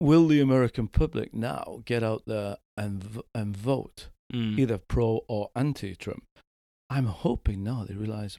[0.00, 4.58] will the American public now get out there and, and vote Mm.
[4.58, 6.24] either pro or anti Trump.
[6.88, 8.38] I'm hoping now they realize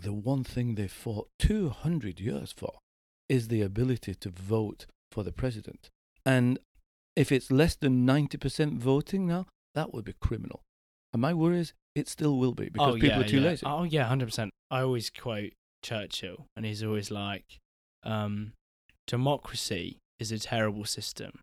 [0.00, 2.78] the one thing they fought 200 years for
[3.28, 5.90] is the ability to vote for the president.
[6.24, 6.58] And
[7.14, 10.62] if it's less than 90% voting now, that would be criminal.
[11.12, 13.48] And my worry is it still will be because oh, people yeah, are too yeah.
[13.48, 13.66] lazy.
[13.66, 14.50] Oh yeah, hundred percent.
[14.70, 15.52] I always quote
[15.82, 17.58] Churchill, and he's always like,
[18.02, 18.52] um,
[19.06, 21.40] "Democracy is a terrible system,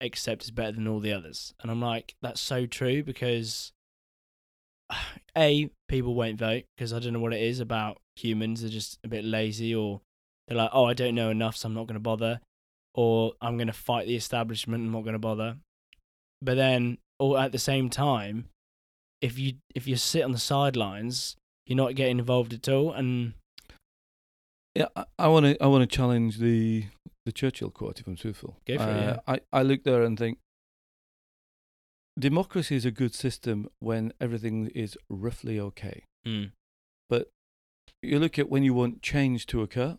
[0.00, 3.72] except it's better than all the others." And I'm like, that's so true because
[5.36, 8.60] a people won't vote because I don't know what it is about humans.
[8.60, 10.00] They're just a bit lazy, or
[10.48, 12.40] they're like, "Oh, I don't know enough, so I'm not going to bother,"
[12.94, 14.84] or "I'm going to fight the establishment.
[14.84, 15.56] I'm not going to bother."
[16.42, 18.48] But then, or at the same time,
[19.20, 22.92] if you if you sit on the sidelines, you're not getting involved at all.
[22.92, 23.34] And
[24.74, 25.62] Yeah, I want to.
[25.62, 26.86] I want to challenge the
[27.26, 28.00] the Churchill quote.
[28.00, 29.16] If I'm truthful, Go for it, yeah.
[29.26, 30.38] I I look there and think
[32.18, 36.02] democracy is a good system when everything is roughly okay.
[36.26, 36.50] mm.
[38.02, 39.98] You look at when you want change to occur.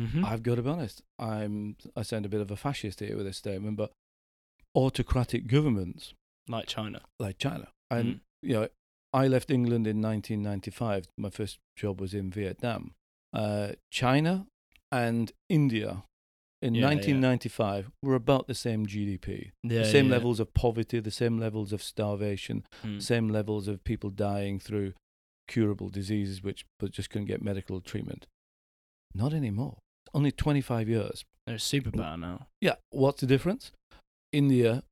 [0.00, 1.02] hmm I've got to be honest.
[1.18, 1.76] I'm.
[1.96, 3.90] I sound a bit of a fascist here with this statement, but
[4.74, 6.14] autocratic governments
[6.48, 7.00] like China.
[7.18, 8.20] like China, and Mm.
[8.42, 8.68] you know,
[9.12, 11.08] I left England in 1995.
[11.18, 12.94] My first job was in Vietnam.
[13.32, 14.46] Uh, China
[14.90, 16.04] and India
[16.62, 16.86] in Yeah, yeah.
[16.94, 21.38] 1995 were about the same GDP, Yeah, the same yeah, levels of poverty, the same
[21.38, 23.02] levels of starvation, Mm.
[23.02, 24.94] same levels of people dying through
[25.48, 28.26] curable diseases, which but just couldn't get medical treatment.
[29.14, 29.78] Not anymore.
[30.14, 31.24] Only 25 years.
[31.46, 32.46] They're superpower now.
[32.60, 32.76] Yeah.
[32.90, 33.72] What's the difference?
[34.32, 34.84] India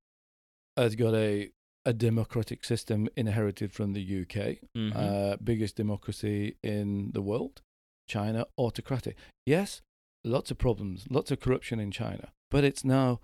[0.76, 1.50] has got a
[1.86, 4.94] a democratic system inherited from the UK, Mhm.
[4.94, 7.62] uh, biggest democracy in the world.
[8.06, 9.16] China, autocratic.
[9.46, 9.80] Yes,
[10.24, 13.20] lots of problems, lots of corruption in China, but it's now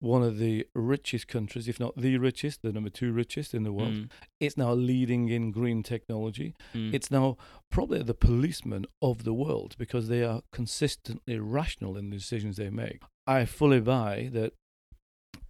[0.00, 3.72] one of the richest countries, if not the richest, the number two richest in the
[3.72, 3.92] world.
[3.94, 6.56] Mm, It's now leading in green technology.
[6.74, 6.92] mm.
[6.92, 7.36] It's now
[7.70, 12.68] probably the policeman of the world because they are consistently rational in the decisions they
[12.68, 13.02] make.
[13.28, 14.54] I fully buy that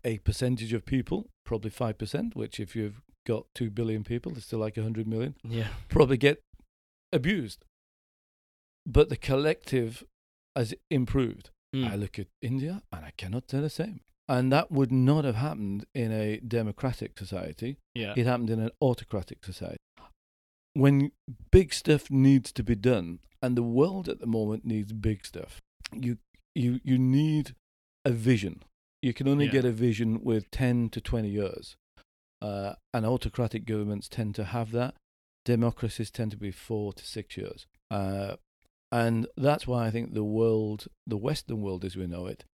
[0.04, 4.58] a percentage of people, probably 5%, which if you've got 2 billion people, it's still
[4.58, 5.68] like 100 million, yeah.
[5.88, 6.42] probably get
[7.10, 7.64] abused.
[8.84, 10.04] But the collective
[10.56, 11.50] has improved.
[11.74, 11.90] Mm.
[11.90, 14.00] I look at India and I cannot say the same.
[14.28, 17.78] And that would not have happened in a democratic society.
[17.94, 18.14] yeah.
[18.16, 19.76] It happened in an autocratic society.
[20.74, 21.12] When
[21.50, 25.60] big stuff needs to be done, and the world at the moment needs big stuff,
[25.92, 26.18] you
[26.54, 27.54] you you need
[28.04, 28.62] a vision.
[29.02, 29.52] You can only Yeah.
[29.52, 31.76] get a vision with ten to twenty years,
[32.40, 34.94] uh, and autocratic governments tend to have that.
[35.44, 38.36] Democracies tend to be four to six years, uh,
[38.92, 42.44] and that's why I think the world, the Western world as we know it,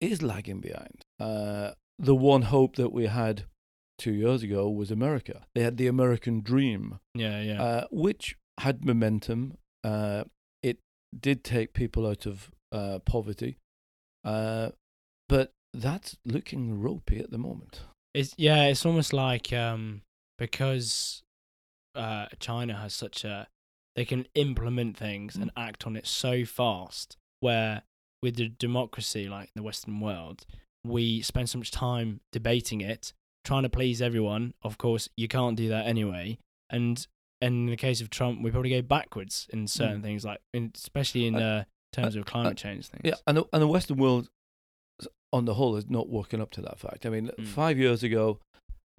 [0.00, 1.04] is lagging behind.
[1.20, 3.44] Uh, the one hope that we had
[3.98, 5.42] two years ago was America.
[5.54, 7.40] They had the American dream, yeah.
[7.42, 7.62] Yeah.
[7.62, 9.58] uh, which had momentum.
[9.84, 10.24] Uh,
[10.62, 10.78] it
[11.18, 13.58] did take people out of uh, poverty,
[14.24, 14.70] uh,
[15.28, 17.82] but that's looking ropey at the moment.
[18.14, 20.02] It's yeah, it's almost like um
[20.38, 21.22] because
[21.94, 23.46] uh China has such a
[23.96, 27.82] they can implement things and act on it so fast where
[28.22, 30.44] with the democracy like in the western world
[30.84, 33.12] we spend so much time debating it
[33.44, 36.38] trying to please everyone of course you can't do that anyway
[36.70, 37.06] and
[37.40, 40.04] and in the case of Trump we probably go backwards in certain Mm.
[40.04, 43.36] things like in, especially in Uh, uh, terms uh, of climate change things Yeah, and
[43.38, 44.28] the, and the Western world,
[45.32, 47.04] on the whole, is not working up to that fact.
[47.04, 47.46] I mean, Mm.
[47.48, 48.38] five years ago,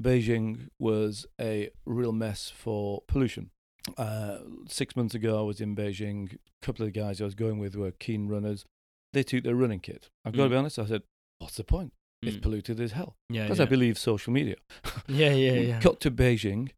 [0.02, 3.52] Beijing was a real mess for pollution.
[3.98, 6.34] Uh, six months ago, I was in Beijing.
[6.34, 8.66] A couple of the guys I was going with were keen runners.
[9.12, 10.10] They took their running kit.
[10.26, 10.52] I've got to Mm.
[10.52, 10.80] be honest.
[10.80, 11.04] I said,
[11.40, 11.94] "What's the point?
[12.22, 12.42] It's Mm.
[12.42, 13.66] polluted as hell." yeah Because yeah.
[13.66, 14.56] I believe social media.
[15.08, 16.72] yeah yeah yeah Got to Beijing,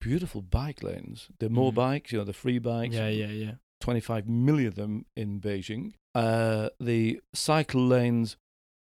[0.00, 1.28] beautiful bike lanes.
[1.40, 1.74] The more Mhm.
[1.74, 2.94] bikes, you know, the free bikes.
[2.94, 5.94] yeah yeah yeah 25 million of them in Beijing.
[6.14, 8.36] Uh, the cycle lanes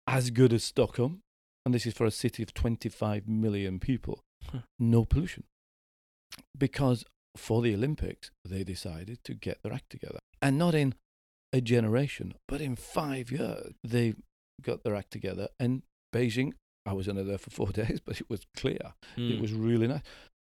[0.07, 1.23] as good as Stockholm,
[1.65, 4.23] and this is for a city of 25 million people.
[4.53, 4.61] Huh.
[4.79, 5.45] No pollution.
[6.57, 7.05] Because
[7.37, 10.19] for the Olympics, they decided to get their act together.
[10.41, 10.95] And not in
[11.53, 14.15] a generation, but in five years, they
[14.63, 15.49] got their act together.
[15.59, 15.83] And
[16.15, 16.53] Beijing,
[16.87, 18.95] I was only there for four days, but it was clear.
[19.17, 19.41] It Mm.
[19.41, 20.03] was really nice.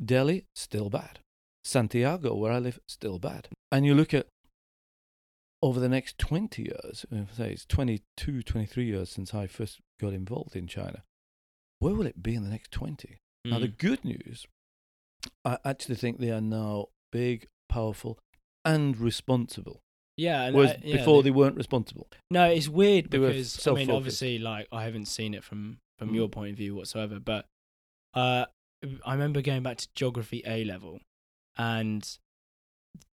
[0.04, 1.18] Delhi, still bad.
[1.64, 3.48] Santiago, where I live, still bad.
[3.72, 4.26] And you look at
[5.60, 10.12] over the next 20 years, uh, say it's 22, 23 years since I first got
[10.12, 11.02] involved in China,
[11.80, 13.18] where will it be in the next 20?
[13.44, 13.78] Now, the Mm.
[13.78, 14.46] good news,
[15.44, 18.18] I actually think they are now big, powerful,
[18.64, 19.80] and responsible.
[20.16, 22.08] yeah and, Whereas uh, yeah, before they- they weren't responsible.
[22.30, 26.10] No, it's weird They because I mean, obviously, like I haven't seen it from from
[26.10, 26.14] Mm.
[26.16, 27.46] your point of view whatsoever, but
[28.14, 28.46] uh,
[29.04, 31.00] I remember going back to geography A level
[31.56, 32.18] and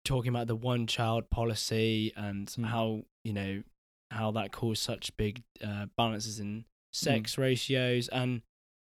[0.04, 2.66] talking about the one child policy and Mm.
[2.66, 3.62] how you know
[4.10, 6.64] how that caused such big uh, balances in Mm.
[6.92, 8.42] sex ratios, and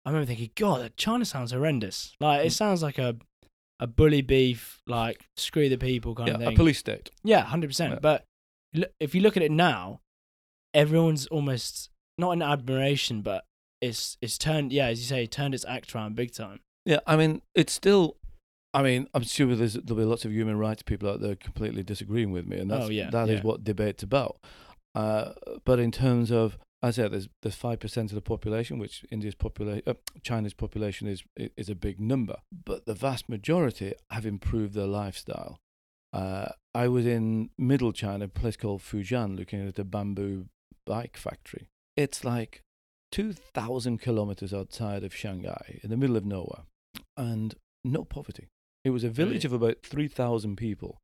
[0.05, 2.15] I remember thinking, God, China sounds horrendous.
[2.21, 2.53] Like it Mm.
[2.53, 3.17] sounds like a
[3.81, 7.11] a bully beef, like screw the people kind Yeah, of a police state.
[7.25, 7.95] Yeah, hundred percent.
[7.95, 7.99] Yeah.
[8.01, 8.25] But
[9.01, 10.01] if you look at it now,
[10.75, 13.45] everyone's almost not in admiration, but
[13.81, 14.73] it's it's turned.
[14.73, 16.61] Yeah, as you say, turned its act around big time.
[16.85, 18.17] Yeah, I mean, it's still.
[18.75, 21.83] I mean, I'm sure there's there'll be lots of human rights people out there completely
[21.83, 23.43] disagreeing with me, and that's Oh, yeah, that is yeah.
[23.43, 24.39] what debate's about.
[24.95, 25.33] Uh,
[25.65, 29.35] but in terms of, I said, there's there's five percent of the population, which India's
[29.37, 34.75] population, uh, China's population is is a big number, but the vast majority have improved
[34.75, 35.59] their lifestyle.
[36.13, 40.47] Uh, I was in Middle China, a place called Fujian, looking at a bamboo
[40.87, 41.69] bike factory.
[41.97, 42.63] It's like
[43.13, 46.65] two thousand kilometers outside of Shanghai, in the middle of nowhere,
[47.17, 48.49] and no poverty.
[48.85, 49.55] It was a village Really?
[49.57, 50.99] of about 3,000 people.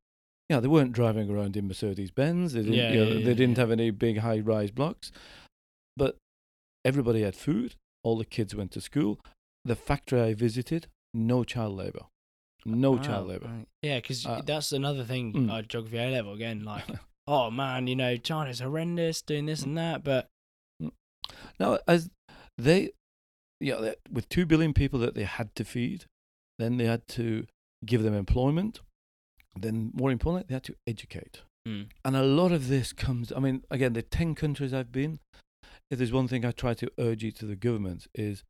[0.49, 2.51] Yeah, they weren't driving around in Mercedes Benz.
[2.51, 3.61] They didn't, Yeah, you know, yeah, they didn't yeah.
[3.61, 5.13] have any big high rise blocks.
[5.97, 6.17] But
[6.85, 7.75] everybody had food.
[8.03, 9.19] All the kids went to school.
[9.65, 12.05] The factory I visited, no child labor.
[12.65, 13.47] No child labor.
[13.47, 13.67] right.
[13.81, 15.33] Yeah, because Uh, that's another thing.
[15.33, 15.51] mm.
[15.51, 16.85] Uh, geography A level again, like,
[17.27, 20.27] oh man, you know, China's horrendous, doing this and that, but
[21.59, 22.09] Now, as
[22.57, 22.91] they,
[23.59, 26.05] yeah, they- with two billion people that they had to feed,
[26.57, 27.45] then they had to
[27.85, 28.81] give them employment.
[29.55, 31.41] Then, more importantly, they had to educate.
[31.67, 35.19] mm, And a lot of this comes, I mean, again, the 10 countries I've been,
[35.91, 38.43] if there's one thing I try to urge you to the government is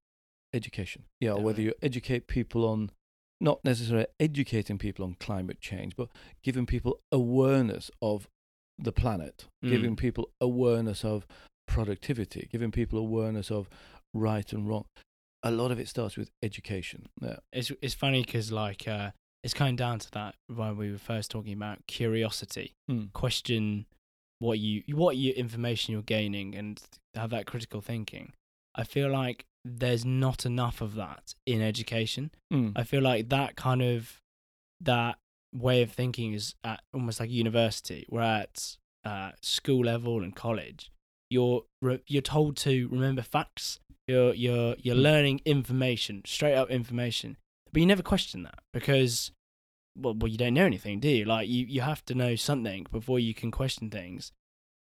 [0.53, 1.03] education.
[1.19, 2.91] Yeah, whether you educate people on,
[3.39, 6.09] not necessarily educating people on climate change, but
[6.43, 8.27] giving people awareness of
[8.77, 9.97] the planet, giving Mm.
[9.97, 11.25] people awareness of
[11.67, 13.69] productivity, giving people awareness of
[14.13, 14.85] right and wrong.
[15.43, 17.07] A lot of it starts with education.
[17.21, 17.37] Yeah.
[17.53, 19.11] it's it's funny because like uh,
[19.43, 23.13] it's coming down to that when we were first talking about curiosity, Mm.
[23.13, 23.85] question
[24.39, 26.81] what you what you information you're gaining and
[27.15, 28.33] have that critical thinking.
[28.75, 32.31] I feel like there's not enough of that in education.
[32.51, 32.73] Mm.
[32.75, 34.19] I feel like that kind of
[34.81, 35.17] that
[35.53, 40.91] way of thinking is at almost like university, where at uh, school level and college,
[41.29, 43.79] you're re- you're told to remember facts.
[44.07, 45.01] You're you're you're Mm.
[45.03, 47.37] learning information, straight up information,
[47.73, 49.31] but you never question that because
[49.95, 51.25] well, well, you don't know anything, do you?
[51.25, 54.31] Like you you have to know something before you can question things.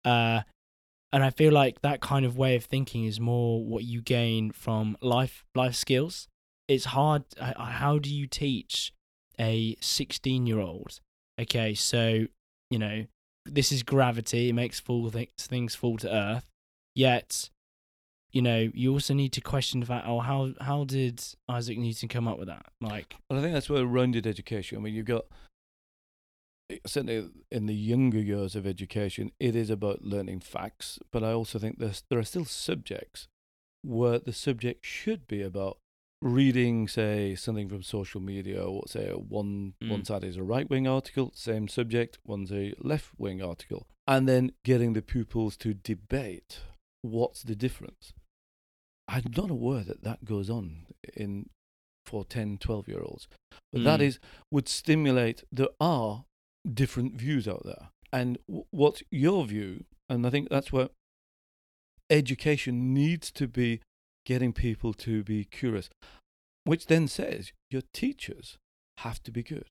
[0.04, 0.42] Uh,
[1.12, 4.50] and I feel like that kind of way of thinking is more what you gain
[4.50, 6.28] from life life skills.
[6.66, 7.24] It's hard.
[7.40, 8.92] How do you teach
[9.40, 11.00] a 16 year old?
[11.40, 12.26] Okay, so
[12.70, 13.06] you know
[13.46, 14.50] this is gravity.
[14.50, 16.50] It makes fall th- things fall to earth.
[16.94, 17.50] Yet,
[18.30, 20.06] you know, you also need to question the fact.
[20.06, 22.66] Oh, how how did Isaac Newton come up with that?
[22.80, 24.78] Like, Well, I think that's where rounded education.
[24.78, 25.24] I mean, you've got
[26.86, 30.98] certainly in the younger years of education, it is about learning facts.
[31.10, 33.28] But I also think there's there are still subjects
[33.82, 35.78] where the subject should be about
[36.20, 40.06] reading, say, something from social media, or say one one Mm.
[40.06, 44.50] side is a right wing article, same subject, one's a left wing article, and then
[44.64, 46.58] getting the pupils to debate
[47.02, 48.12] what's the difference.
[49.06, 51.48] I'm not aware that that goes on in
[52.04, 53.28] for 10, 12 year olds.
[53.72, 54.04] But that Mm.
[54.04, 54.18] is
[54.50, 55.44] would stimulate.
[55.52, 56.24] There are
[56.70, 59.84] different views out there, and w- what's your view?
[60.08, 60.88] And I think that's where
[62.10, 63.80] education needs to be
[64.24, 65.88] getting people to be curious,
[66.64, 68.56] which then says your teachers
[68.98, 69.66] have to be good.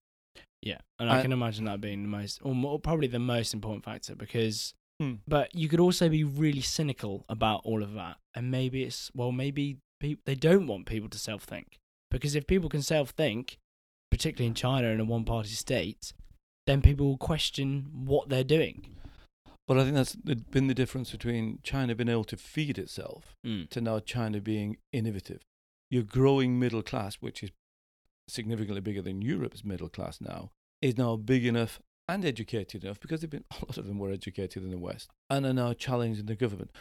[0.62, 3.54] Yeah, and I I- can imagine that being the most, or more, probably the most
[3.54, 4.74] important factor because.
[5.00, 5.16] Hmm.
[5.28, 9.32] But you could also be really cynical about all of that, and maybe it's well,
[9.32, 11.78] maybe peop they don't want people to self think
[12.12, 13.58] because if people can self think,
[14.12, 16.14] particularly in China in a one party state,
[16.66, 18.96] then people will question what they're doing.
[19.68, 23.70] But I think that's been the difference between China being able to feed itself Mm.
[23.70, 25.42] to now China being innovative.
[25.92, 27.52] Your growing middle class, which is
[28.30, 33.22] significantly bigger than Europe's middle class now, is now big enough and educated enough because
[33.22, 36.26] they've been a lot of them were educated in the West and are now challenging
[36.26, 36.72] the government.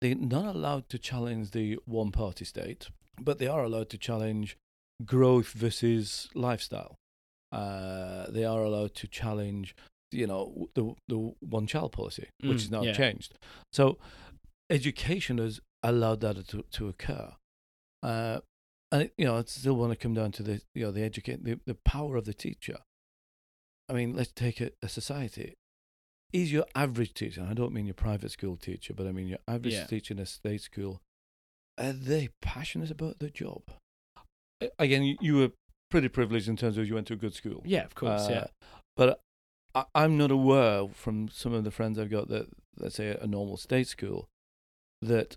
[0.00, 2.88] They're not allowed to challenge the one party state,
[3.20, 4.56] but they are allowed to challenge
[5.04, 6.96] growth versus lifestyle.
[7.52, 9.74] Uh, they are allowed to challenge,
[10.10, 12.92] you know, the the one child policy, which Mm, is now yeah.
[12.92, 13.38] changed.
[13.72, 13.96] So,
[14.70, 17.32] education has allowed that to to occur,
[18.02, 18.40] uh,
[18.92, 21.02] and it, you know, I still want to come down to the you know the
[21.02, 22.78] educate the, the power of the teacher.
[23.88, 25.54] I mean, let's take a, a society.
[26.32, 27.40] Is your average teacher?
[27.42, 29.86] and I don't mean your private school teacher, but I mean your average Yeah.
[29.86, 31.00] teacher in a state school.
[31.78, 33.62] Are they passionate about their job?
[34.60, 35.50] A- Again, you, you were
[35.90, 37.62] pretty privileged in terms of you went to a good school.
[37.64, 38.28] Yeah, of course.
[38.28, 38.36] yeah.
[38.36, 38.46] Uh,
[38.96, 39.20] But
[39.74, 42.46] I, I'm not aware from some of the friends I've got that,
[42.78, 44.26] let's say, a normal state school,
[45.02, 45.36] that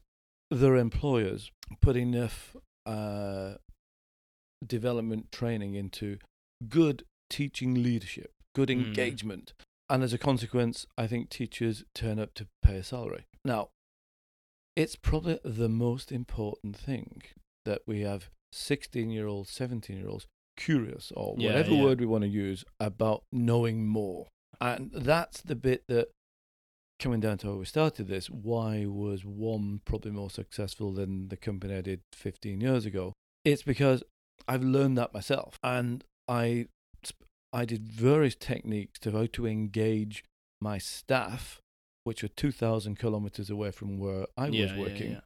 [0.49, 2.55] their employers put enough
[2.85, 3.55] uh,
[4.65, 6.17] development training into
[6.69, 8.87] good teaching leadership, good Mm.
[8.87, 9.53] engagement.
[9.89, 13.25] And as a consequence, I think teachers turn up to pay a salary.
[13.45, 13.69] Now,
[14.75, 17.21] it's probably the most important thing
[17.65, 21.83] that we have 16 year olds, 17 year olds curious or Yeah, whatever yeah.
[21.83, 24.27] word we want to use about knowing more.
[24.59, 26.07] And that's the bit that,
[26.99, 31.37] coming down to how we started this, why was one probably more successful than the
[31.37, 33.13] company I did 15 years ago?
[33.45, 34.03] It's because
[34.47, 35.59] I've learned that myself.
[35.63, 36.67] And I,
[37.57, 40.23] I did various techniques to how to engage
[40.61, 41.59] my staff,
[42.03, 45.21] which were 2,000 kilometers away from where I yeah, was working yeah.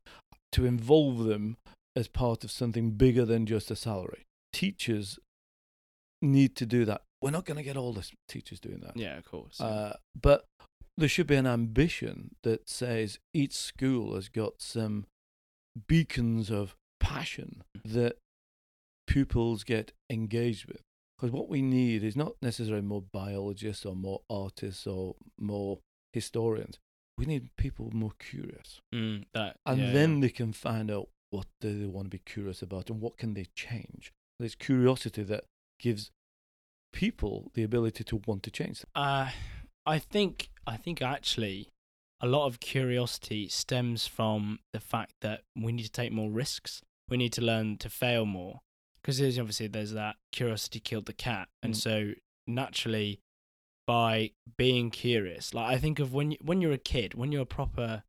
[0.53, 1.57] to involve them
[1.93, 4.23] as part of something bigger than just a salary.
[4.53, 5.19] Teachers
[6.21, 7.01] need to do that.
[7.21, 8.95] We're not going to get all the teachers doing that.
[8.95, 9.59] Yeah, of course.
[9.59, 10.45] Uh, but
[10.97, 15.05] there should be an ambition that says each school has got some
[15.85, 18.19] beacons of passion that
[19.05, 20.79] pupils get engaged with.
[21.21, 25.77] Because what we need is not necessarily more biologists or more artists or more
[26.13, 26.79] historians.
[27.15, 30.21] We need people more curious Mm, that, and yeah, then yeah.
[30.21, 33.35] they can find out what do they want to be curious about and what can
[33.35, 35.43] they change there's curiosity that
[35.79, 36.09] gives
[36.91, 39.29] people the ability to want to change Uh,
[39.85, 41.69] I think I think actually
[42.19, 46.81] a lot of curiosity stems from the fact that we need to take more risks.
[47.09, 48.61] we need to learn to fail more
[49.01, 51.77] because there's obviously there's that curiosity killed the cat, and Mm.
[51.77, 52.13] so
[52.47, 53.19] naturally,
[53.87, 57.41] by being curious, like I think of when you, when you're a kid, when you're
[57.41, 58.03] a proper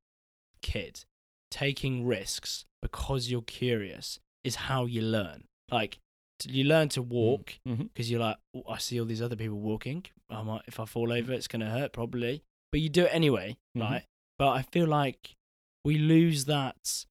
[0.61, 1.05] kid,
[1.51, 5.45] taking risks because you're curious is how you learn.
[5.71, 5.99] Like
[6.45, 7.85] you learn to walk Mm-hmm.
[7.85, 10.05] because you're like, oh, I see all these other people walking.
[10.29, 12.43] I might, if I fall over, it's gonna hurt probably.
[12.71, 13.81] But you do it anyway, Mhm.
[13.83, 14.05] right?
[14.39, 15.37] But I feel like
[15.85, 17.05] we lose that,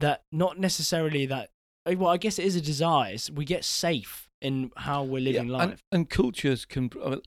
[0.00, 1.50] that not necessarily that.
[1.86, 3.08] Eh, Well, I guess it is a desire.
[3.08, 5.82] It's- we get safe in how we're living and, life.
[5.90, 7.20] and cultures can, I mean,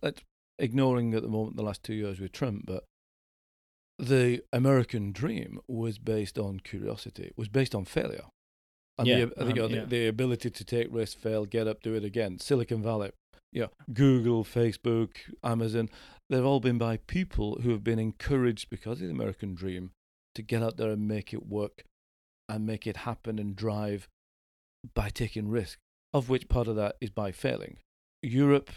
[0.60, 2.84] ignoring at the moment the last two years with Trump, but
[4.00, 8.26] the American dream was based on curiosity, was based on failure.
[9.00, 11.82] And Yeah, the, you know, um, the, the ability to take risks, fail, get up,
[11.82, 12.40] do it again.
[12.40, 13.12] Silicon Valley,
[13.52, 15.90] yeah, Google, Facebook, Amazon,
[16.30, 19.92] they've all been by people who have been encouraged because of the American dream
[20.36, 21.84] to get out there and make it work
[22.50, 24.08] and make it happen and drive
[24.96, 25.80] by taking risk,
[26.14, 27.78] of which part of that is by failing.
[28.22, 28.72] Europe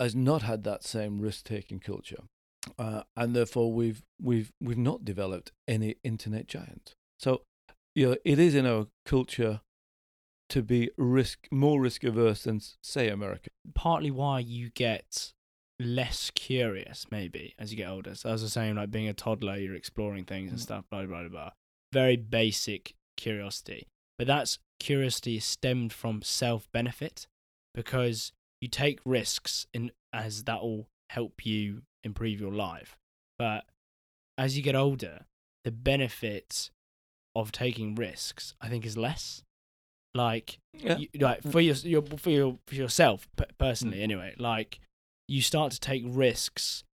[0.00, 2.22] has not had that same risk-taking culture,
[2.78, 6.94] uh, and therefore we've we've we've not developed any internet giant.
[7.20, 7.42] So,
[7.94, 9.60] you know, it is in our culture
[10.50, 13.50] to be risk more risk averse than say America.
[13.74, 15.32] Partly why you get
[15.80, 18.14] less curious, maybe as you get older.
[18.14, 20.62] So as I was saying, like being a toddler, you're exploring things and Mm.
[20.62, 20.84] stuff.
[20.90, 21.28] Blah blah blah.
[21.28, 21.50] blah.
[21.92, 23.86] Very basic curiosity,
[24.18, 27.26] but that's curiosity stemmed from self benefit
[27.74, 32.96] because you take risks in as that will help you improve your life.
[33.38, 33.64] But
[34.38, 35.24] as you get older,
[35.64, 36.70] the benefit
[37.34, 39.42] of taking risks, I think, is less.
[40.14, 43.26] Like, Yeah, you, like for your, your for your for yourself
[43.58, 44.02] personally, Mm.
[44.08, 44.34] anyway.
[44.38, 44.78] Like,
[45.26, 46.84] you start to take risks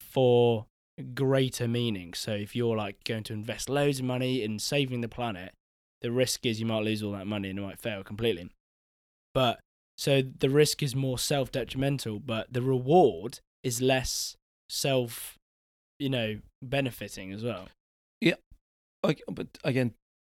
[0.00, 0.66] for
[1.14, 2.14] greater meaning.
[2.14, 5.52] So if you're like going to invest loads of money in saving the planet,
[6.00, 8.48] the risk is you might lose all that money and it might fail completely.
[9.34, 9.60] But
[9.98, 14.36] so the risk is more self detrimental, but the reward is less
[14.68, 15.36] self,
[15.98, 17.68] you know, benefiting as well.
[19.02, 19.94] Like, but again,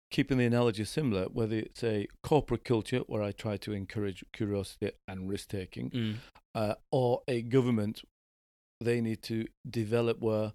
[0.09, 4.91] keeping the analogy similar, whether it's a corporate culture where I try to encourage curiosity
[5.05, 6.15] and risk taking, Mm.
[6.55, 8.03] uh, or a government,
[8.79, 10.53] they need to develop where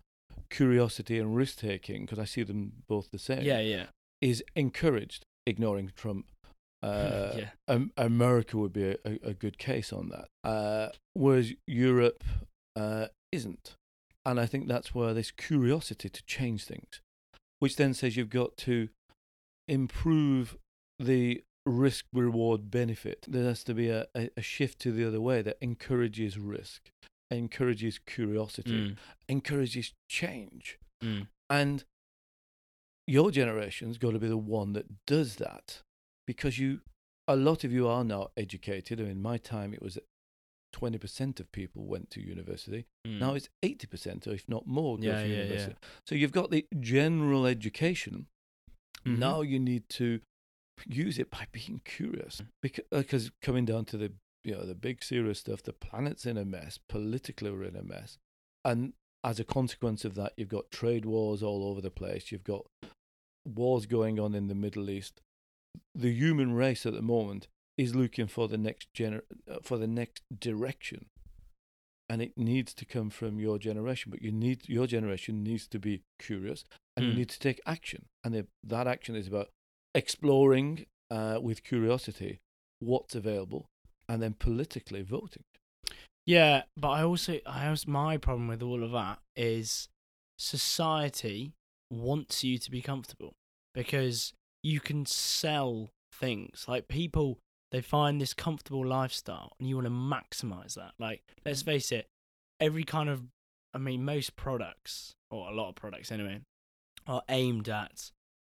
[0.48, 3.88] curiosity and risk taking, because I see them both the same, Yeah, yeah,
[4.20, 6.26] is encouraged, ignoring Trump.
[6.80, 7.48] Uh, yeah.
[7.66, 12.22] um, America would be a, a, a good case on that, uh, whereas Europe
[12.76, 13.74] uh, isn't.
[14.24, 17.00] And I think that's where this curiosity to change things,
[17.58, 18.90] which then says you've got to
[19.66, 20.56] improve
[20.98, 23.26] the risk reward benefit.
[23.28, 26.90] There has to be a, a, a shift to the other way that encourages risk,
[27.30, 28.96] encourages curiosity, Mm,
[29.28, 30.78] encourages change.
[31.02, 31.26] mm.
[31.50, 31.84] And
[33.08, 35.82] your generation's got to be the one that does that
[36.26, 36.80] because you,
[37.26, 39.00] a lot of you are now educated.
[39.00, 39.98] I mean, in my time it was
[40.74, 42.86] 20% of people went to university.
[43.06, 43.18] Mm.
[43.20, 45.72] Now it's 80% or if not more go Yeah, to yeah, university.
[45.80, 45.88] yeah.
[46.06, 48.26] So you've got the general education.
[49.06, 49.18] Mhm.
[49.18, 50.20] Now you need to
[50.86, 54.12] use it by being curious because, because coming down to the
[54.44, 57.82] you know the big serious stuff, the planet's in a mess, politically we're in a
[57.82, 58.18] mess,
[58.64, 58.92] and
[59.24, 62.30] as a consequence of that, you've got trade wars all over the place.
[62.30, 62.64] You've got
[63.44, 65.20] wars going on in the Middle East.
[65.94, 69.86] The human race at the moment is looking for the next gener- uh, for the
[69.86, 71.06] next direction,
[72.08, 74.10] and it needs to come from your generation.
[74.10, 76.64] But you need your generation needs to be curious,
[76.96, 77.16] and you Mm.
[77.16, 78.06] need to take action.
[78.24, 79.50] And if that action is about
[79.94, 82.40] exploring uh, with curiosity
[82.80, 83.66] what's available,
[84.08, 85.42] and then politically voting.
[86.26, 89.88] Yeah, but I also, I also, my problem with all of that is
[90.38, 91.54] society
[91.90, 93.34] wants you to be comfortable
[93.74, 94.32] because
[94.62, 96.64] you can sell things.
[96.68, 97.38] Like people,
[97.70, 100.92] they find this comfortable lifestyle and you want to maximize that.
[100.98, 101.70] Like, let's mm-hmm.
[101.70, 102.06] face it,
[102.60, 103.22] every kind of,
[103.74, 106.40] I mean, most products, or a lot of products anyway,
[107.06, 108.10] are aimed at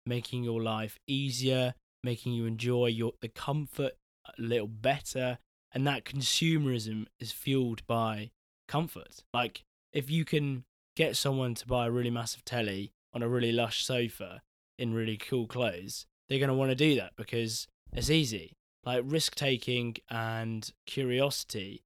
[0.06, 1.74] making your life easier,
[2.04, 3.94] making you enjoy your the comfort
[4.26, 5.38] a little better,
[5.74, 8.32] and that consumerism is fueled by
[8.68, 9.24] comfort.
[9.34, 9.64] Like
[9.94, 10.64] if you can
[10.96, 14.42] get someone to buy a really massive telly on a really lush sofa
[14.78, 18.54] in really cool clothes, they're going to want to do that because it's easy.
[18.84, 21.84] Like risk taking and curiosity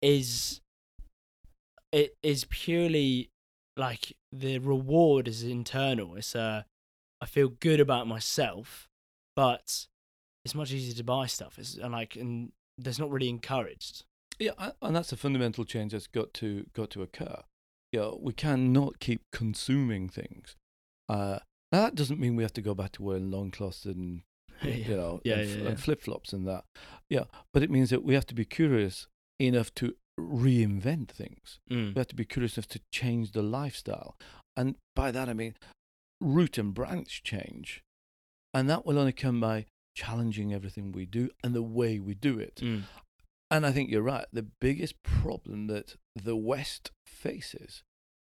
[0.00, 0.60] is
[1.92, 3.30] it is purely
[3.76, 6.16] like the reward is internal.
[6.16, 6.62] It's uh
[7.20, 8.88] I feel good about myself,
[9.36, 9.86] but
[10.44, 11.58] it's much easier to buy stuff.
[11.58, 14.04] It's and like and that's not really encouraged.
[14.38, 17.42] Yeah, and that's a fundamental change that's got to got to occur.
[17.92, 20.56] You know, we cannot keep consuming things.
[21.12, 21.38] Uh,
[21.72, 24.22] now that doesn't mean we have to go back to wearing long cloths and
[24.62, 25.68] you know, Yeah, and, yeah, yeah.
[25.70, 26.64] and flip flops and that.
[27.10, 29.06] Yeah, but it means that we have to be curious
[29.38, 31.58] enough to reinvent things.
[31.70, 31.94] Mm.
[31.94, 34.16] We have to be curious enough to change the lifestyle,
[34.56, 35.54] and by that I mean
[36.20, 37.82] root and branch change,
[38.54, 42.38] and that will only come by challenging everything we do and the way we do
[42.38, 42.56] it.
[42.62, 42.82] Mm.
[43.50, 44.24] And I think you're right.
[44.32, 47.82] The biggest problem that the West faces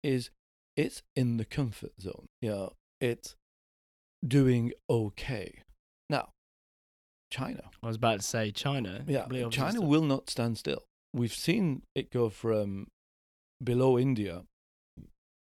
[0.03, 0.29] is
[0.75, 2.25] it's in the comfort zone.
[2.41, 3.35] You know, it's
[4.25, 5.61] doing okay.
[6.09, 6.29] Now,
[7.31, 9.03] China, I was about to say China.
[9.07, 10.83] yeah, China will not stand still.
[11.13, 12.87] We've seen it go from
[13.63, 14.43] below India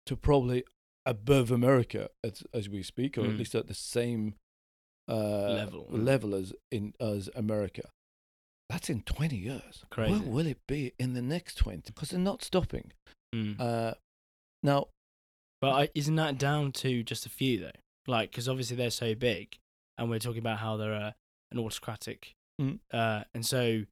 [0.05, 0.63] to probably
[1.05, 3.37] above America as as we speak, or at Mm.
[3.39, 4.35] least at the same
[5.07, 5.87] uh, Level.
[5.91, 7.89] level as in as America.
[8.69, 9.83] That's in twenty years.
[9.91, 10.11] Crazy.
[10.13, 11.91] Where will it be in the next twenty?
[11.93, 12.91] Because they're not stopping.
[13.33, 13.59] Mm.
[13.59, 13.93] Uh,
[14.63, 14.87] now,
[15.65, 17.71] But I, isn't that down to just a few though?
[18.07, 19.57] Like, because obviously they're so big,
[19.97, 21.11] and we're talking about how they're uh,
[21.51, 22.79] an autocratic, Mm.
[22.93, 23.83] uh, and so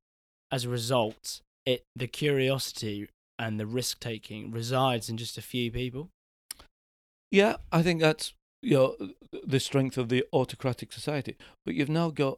[0.52, 3.10] as a result, it the curiosity
[3.40, 6.10] and the risk taking resides in just a few people.
[7.32, 8.96] yeah, I think that's you know
[9.46, 11.36] the strength of the autocratic society.
[11.66, 12.38] But you've now got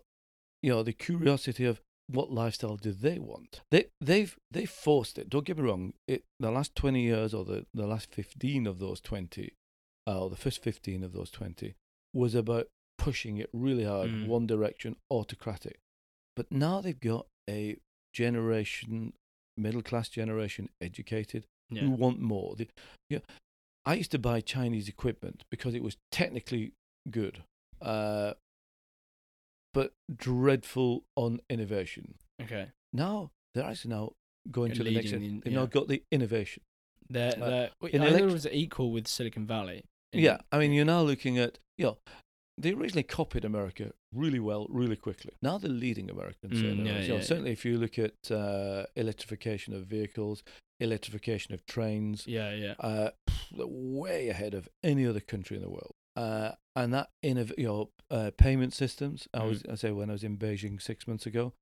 [0.63, 3.61] you know the curiosity of what lifestyle do they want?
[3.71, 5.29] They they've they forced it.
[5.29, 5.93] Don't get me wrong.
[6.07, 9.53] It the last twenty years or the the last fifteen of those twenty,
[10.07, 11.75] uh, or the first fifteen of those twenty
[12.13, 14.27] was about pushing it really hard, Mm.
[14.27, 15.79] one direction, autocratic.
[16.35, 17.77] But now they've got a
[18.13, 19.13] generation,
[19.57, 21.81] middle class generation, educated, Yeah.
[21.81, 22.55] who want more.
[22.55, 22.67] The,
[23.09, 23.19] yeah,
[23.85, 26.73] I used to buy Chinese equipment because it was technically
[27.09, 27.43] good,
[27.81, 28.33] uh,
[29.75, 32.15] but dreadful on innovation.
[32.41, 32.67] Okay.
[32.93, 34.13] Now they're actually now
[34.51, 35.11] going They're to the next.
[35.11, 35.59] in- They've yeah.
[35.59, 36.63] now got the innovation.
[37.09, 39.83] They're, Uh, they're, wait, in I elect- was equal with Silicon Valley.
[40.13, 41.97] Yeah, I mean you're now looking at you know.
[42.57, 45.33] They originally copied America really well, really quickly.
[45.41, 46.69] Now they're leading America Mm, yeah.
[47.01, 50.41] You know, yeah, certainly, if you look at uh, electrification of vehicles,
[50.79, 52.75] electrification of trains, Yeah, yeah.
[52.79, 53.09] uh,
[53.51, 55.95] way ahead of any other country in the world.
[56.15, 59.27] Uh, and that innov- your uh, payment systems.
[59.33, 61.53] I was I say when I was in Beijing six months ago,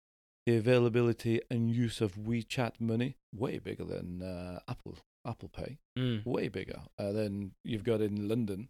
[0.45, 6.25] the availability and use of WeChat money way bigger than uh, Apple Apple Pay, Mm.
[6.25, 8.69] way bigger uh, than you've got in London.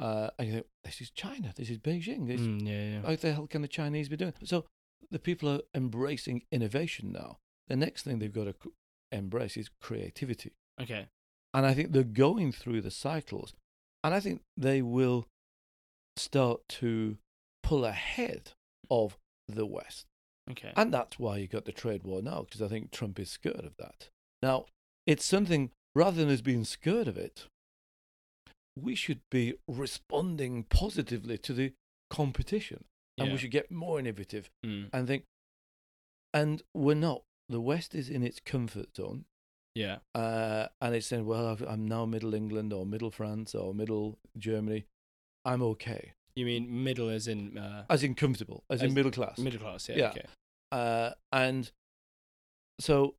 [0.00, 2.28] Uh, and you think this is China, this is Beijing.
[2.28, 3.02] This, Mm, yeah, yeah.
[3.02, 4.32] How the hell can the Chinese be doing?
[4.44, 4.64] So
[5.10, 7.38] the people are embracing innovation now.
[7.66, 8.70] The next thing they've got to c-
[9.10, 10.52] embrace is creativity.
[10.80, 11.08] Okay.
[11.52, 13.52] And I think they're going through the cycles.
[14.08, 15.26] And I think they will
[16.16, 17.18] start to
[17.62, 18.52] pull ahead
[18.90, 20.06] of the West.
[20.50, 20.72] Okay.
[20.76, 23.66] And that's why you got the trade war now, because I think Trump is scared
[23.66, 24.08] of that.
[24.42, 24.64] Now,
[25.06, 27.48] it's something, rather than us being scared of it,
[28.74, 31.74] we should be responding positively to the
[32.08, 32.84] competition.
[33.18, 33.32] And Yeah.
[33.34, 34.88] we should get more innovative Mm.
[34.90, 35.24] and think,
[36.32, 37.24] and we're not.
[37.50, 39.26] The West is in its comfort zone.
[39.78, 39.98] Yeah.
[40.14, 44.18] Uh, and it's saying, well, I've, I'm now middle England or middle France or middle
[44.36, 44.86] Germany.
[45.44, 46.12] I'm okay.
[46.34, 49.38] You mean middle as in uh, As in comfortable, as, in middle class.
[49.38, 49.88] middle class?
[49.88, 49.96] Yeah.
[49.96, 50.08] Yeah.
[50.10, 50.26] Okay.
[50.72, 51.70] Uh, and
[52.80, 53.14] so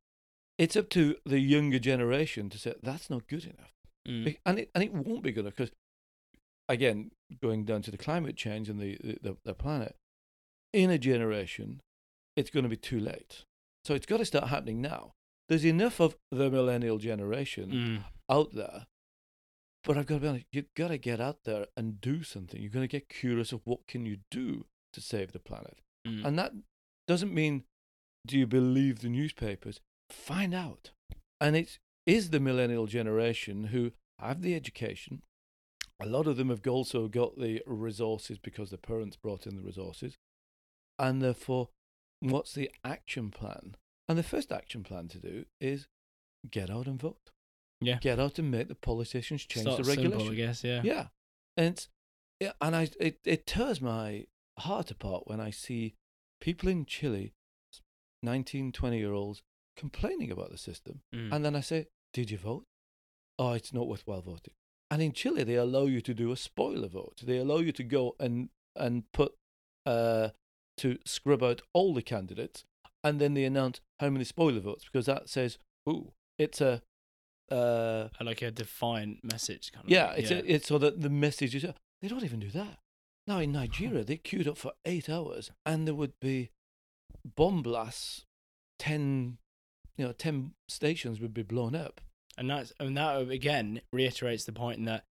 [0.58, 3.72] it's up to the younger generation to say, that's not good enough.
[4.06, 4.36] Mm.
[4.44, 5.72] And, it, and it won't be good enough because,
[6.68, 7.10] again,
[7.42, 9.96] going down to the climate change and the, the, the planet,
[10.72, 11.80] in a generation,
[12.36, 13.44] it's going to be too late.
[13.84, 15.12] So it's got to start happening now.
[15.50, 18.04] There's enough of the millennial generation Mm.
[18.30, 18.86] out there.
[19.82, 22.62] But I've got to be honest, you've got to get out there and do something.
[22.62, 25.80] You've got to get curious of what can you do to save the planet.
[26.06, 26.24] Mm.
[26.24, 26.52] And that
[27.08, 27.64] doesn't mean
[28.26, 29.80] do you believe the newspapers?
[30.10, 30.92] Find out.
[31.40, 35.22] And it is the millennial generation who have the education.
[35.98, 39.62] A lot of them have also got the resources because their parents brought in the
[39.62, 40.16] resources.
[40.98, 41.70] And therefore,
[42.20, 43.76] what's the action plan?
[44.10, 45.86] And the first action plan to do is
[46.50, 47.30] get out and vote.
[47.80, 47.98] Yeah.
[48.00, 50.28] Get out and make the politicians change Start the simple.
[50.28, 50.64] I guess.
[50.64, 50.80] Yeah.
[50.82, 51.06] Yeah,
[51.56, 51.88] and it's,
[52.40, 54.26] yeah, and I it, it tears my
[54.58, 55.94] heart apart when I see
[56.40, 57.34] people in Chile,
[58.24, 59.42] 19, 20 year olds,
[59.76, 61.32] complaining about the system, Mm.
[61.32, 62.64] and then I say, "Did you vote?
[63.38, 64.54] Oh, it's not worthwhile voting."
[64.90, 67.20] And in Chile, they allow you to do a spoiler vote.
[67.22, 69.36] They allow you to go and and put
[69.86, 70.30] uh
[70.78, 72.64] to scrub out all the candidates,
[73.02, 76.82] and then they announce how many spoiler votes because that says, "Ooh, it's a."
[77.50, 79.90] Uh, like a defiant message kind of.
[79.90, 81.66] yeah, it's A, it's so that the message is.
[82.00, 82.78] They don't even do that.
[83.26, 86.50] Now in Nigeria, they queued up for eight hours, and there would be
[87.36, 88.24] bomb blasts.
[88.78, 89.38] Ten,
[89.96, 92.00] you know, ten stations would be blown up.
[92.38, 95.04] and that's and that again reiterates the point that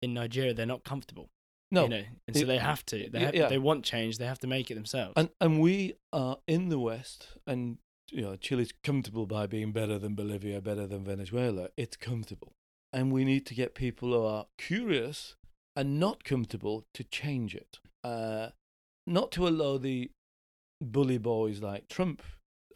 [0.00, 1.30] in Nigeria they're not comfortable.
[1.72, 3.08] No, you know, and so it- they have to.
[3.10, 3.48] They have, yeah.
[3.48, 4.18] they want change.
[4.18, 5.14] They have to make it themselves.
[5.16, 7.78] and and we are in the West, and
[8.10, 11.70] you know, Chile's comfortable by being better than Bolivia, better than Venezuela.
[11.78, 12.52] It's comfortable,
[12.92, 15.34] and we need to get people who are curious
[15.74, 17.78] and not comfortable to change it.
[18.04, 18.50] Uh,
[19.06, 20.10] not to allow the
[20.80, 22.22] bully boys like Trump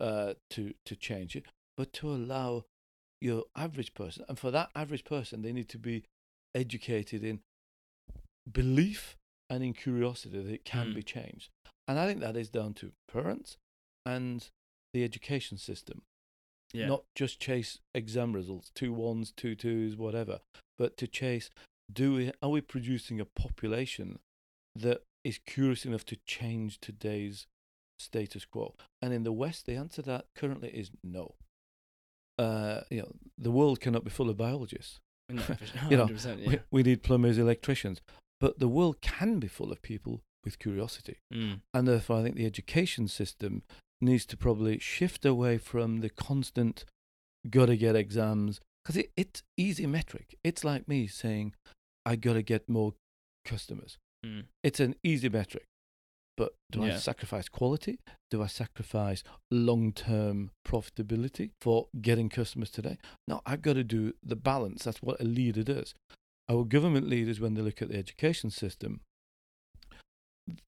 [0.01, 1.45] uh, to to change it,
[1.77, 2.65] but to allow
[3.21, 6.05] your average person, and for that average person, they need to be
[6.55, 7.41] educated in
[8.51, 9.17] belief
[9.51, 10.95] and in curiosity that it can Mm.
[10.95, 11.51] be changed.
[11.89, 13.57] And I think that is down to parents
[14.05, 14.49] and
[14.93, 16.03] the education system.
[16.73, 16.87] yeah.
[16.89, 20.41] Not just chase exam results, two ones, two twos, whatever,
[20.77, 21.49] but to chase
[21.93, 24.19] do we are we producing a population
[24.75, 27.47] that is curious enough to change today's
[28.01, 28.75] status quo?
[29.01, 31.37] And in the West, the answer to that currently is no.
[32.39, 34.99] Uh, you know, the world cannot be full of biologists.
[35.29, 35.43] No,
[35.91, 36.49] you know, yeah.
[36.49, 38.01] We, we need plumbers, electricians,
[38.41, 41.19] but the world can be full of people with curiosity.
[41.33, 41.61] Mm.
[41.75, 43.63] And therefore, I think the education system
[44.01, 46.85] needs to probably shift away from the constant
[47.49, 50.37] got to get exams because it, it's easy metric.
[50.45, 51.55] It's like me saying,
[52.05, 52.95] I got to get more
[53.45, 53.99] customers.
[54.25, 54.45] Mm.
[54.63, 55.65] It's an easy metric.
[56.37, 57.99] But do I sacrifice quality?
[58.31, 62.99] Do I sacrifice long term profitability for getting customers today?
[63.27, 64.85] No, I've got to do the balance.
[64.85, 65.95] That's what a leader does.
[66.49, 69.01] Our government leaders, when they look at the education system,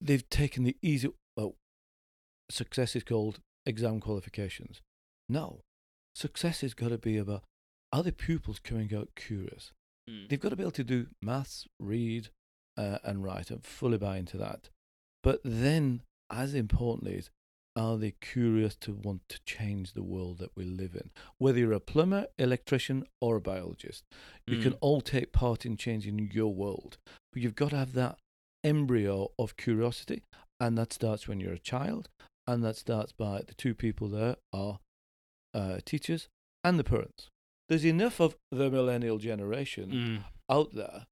[0.01, 1.11] they've taken the easy.
[1.37, 1.55] Well,
[2.51, 4.81] success is called exam qualifications.
[5.29, 5.61] No,
[6.15, 7.45] success has got to be about
[7.93, 9.73] are the pupils coming out curious?
[10.09, 10.29] Mm.
[10.29, 12.29] They've got to be able to do maths, read,
[12.77, 13.51] uh, and write.
[13.51, 14.69] I'm fully buy into that.
[15.23, 17.31] But then, as importantly, is
[17.79, 21.11] are they curious to want to change the world that we live in?
[21.39, 24.05] Whether you're a plumber, electrician, or a biologist,
[24.47, 24.79] you can Mm.
[24.81, 26.99] all take part in changing your world.
[27.33, 28.19] But you've got to have that
[28.65, 30.25] embryo of curiosity,
[30.59, 32.09] and that starts when you're a child,
[32.47, 34.81] and that starts by the two people there are
[35.55, 36.29] uh, teachers
[36.65, 37.29] and the parents.
[37.69, 40.25] There's enough of the millennial generation Mm.
[40.51, 41.07] out there.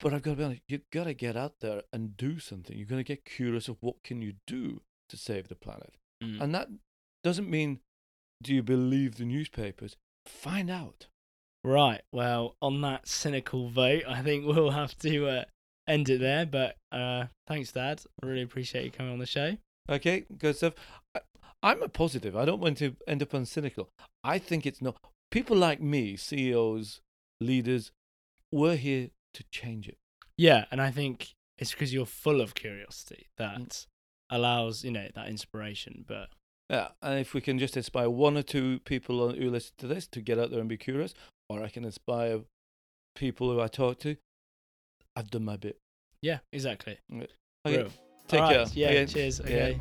[0.00, 2.76] But I've got to be honest, you've got to get out there and do something.
[2.76, 5.94] You've got to get curious of what can you do to save the planet.
[6.22, 6.40] Mm.
[6.40, 6.68] And that
[7.22, 7.80] doesn't mean
[8.42, 9.96] do you believe the newspapers?
[10.26, 11.06] Find out.
[11.64, 12.02] Right.
[12.12, 15.44] Well, on that cynical vote, I think we'll have to uh,
[15.88, 16.44] end it there.
[16.44, 18.02] But uh, thanks, Dad.
[18.22, 19.56] I really appreciate you coming on the show.
[19.88, 20.74] Okay, good stuff.
[21.14, 21.20] I,
[21.62, 22.36] I'm a positive.
[22.36, 23.88] I don't want to end up on cynical.
[24.22, 24.96] I think it's not.
[25.30, 27.00] People like me, CEOs,
[27.40, 27.90] leaders,
[28.52, 29.96] we're here to change it.
[30.36, 33.86] Yeah, and I think it's because you're full of curiosity that Mm.
[34.30, 36.04] Allows you know that inspiration.
[36.06, 36.28] But
[36.70, 40.06] Yeah, and if we can just inspire one or two people who listen to this
[40.08, 41.14] to get out there and be curious,
[41.48, 42.40] or I can inspire
[43.14, 44.16] people who I talk to,
[45.16, 45.78] I've done my bit.
[46.22, 46.98] yeah, exactly.
[47.12, 47.26] Okay,
[47.66, 47.88] Real.
[48.28, 48.66] take All care.
[48.72, 48.88] Yeah.
[48.88, 49.06] Okay.
[49.06, 49.40] Cheers.
[49.46, 49.46] Yeah.
[49.46, 49.78] Okay.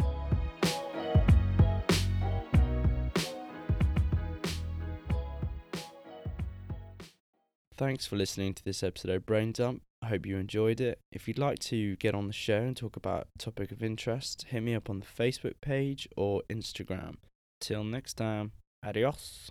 [7.75, 9.81] Thanks for listening to this episode of Brain Dump.
[10.03, 10.99] I hope you enjoyed it.
[11.13, 14.47] If you'd like to get on the show and talk about a topic of interest,
[14.49, 17.15] hit me up on the Facebook page or Instagram.
[17.61, 18.51] Till next time,
[18.85, 19.49] adios.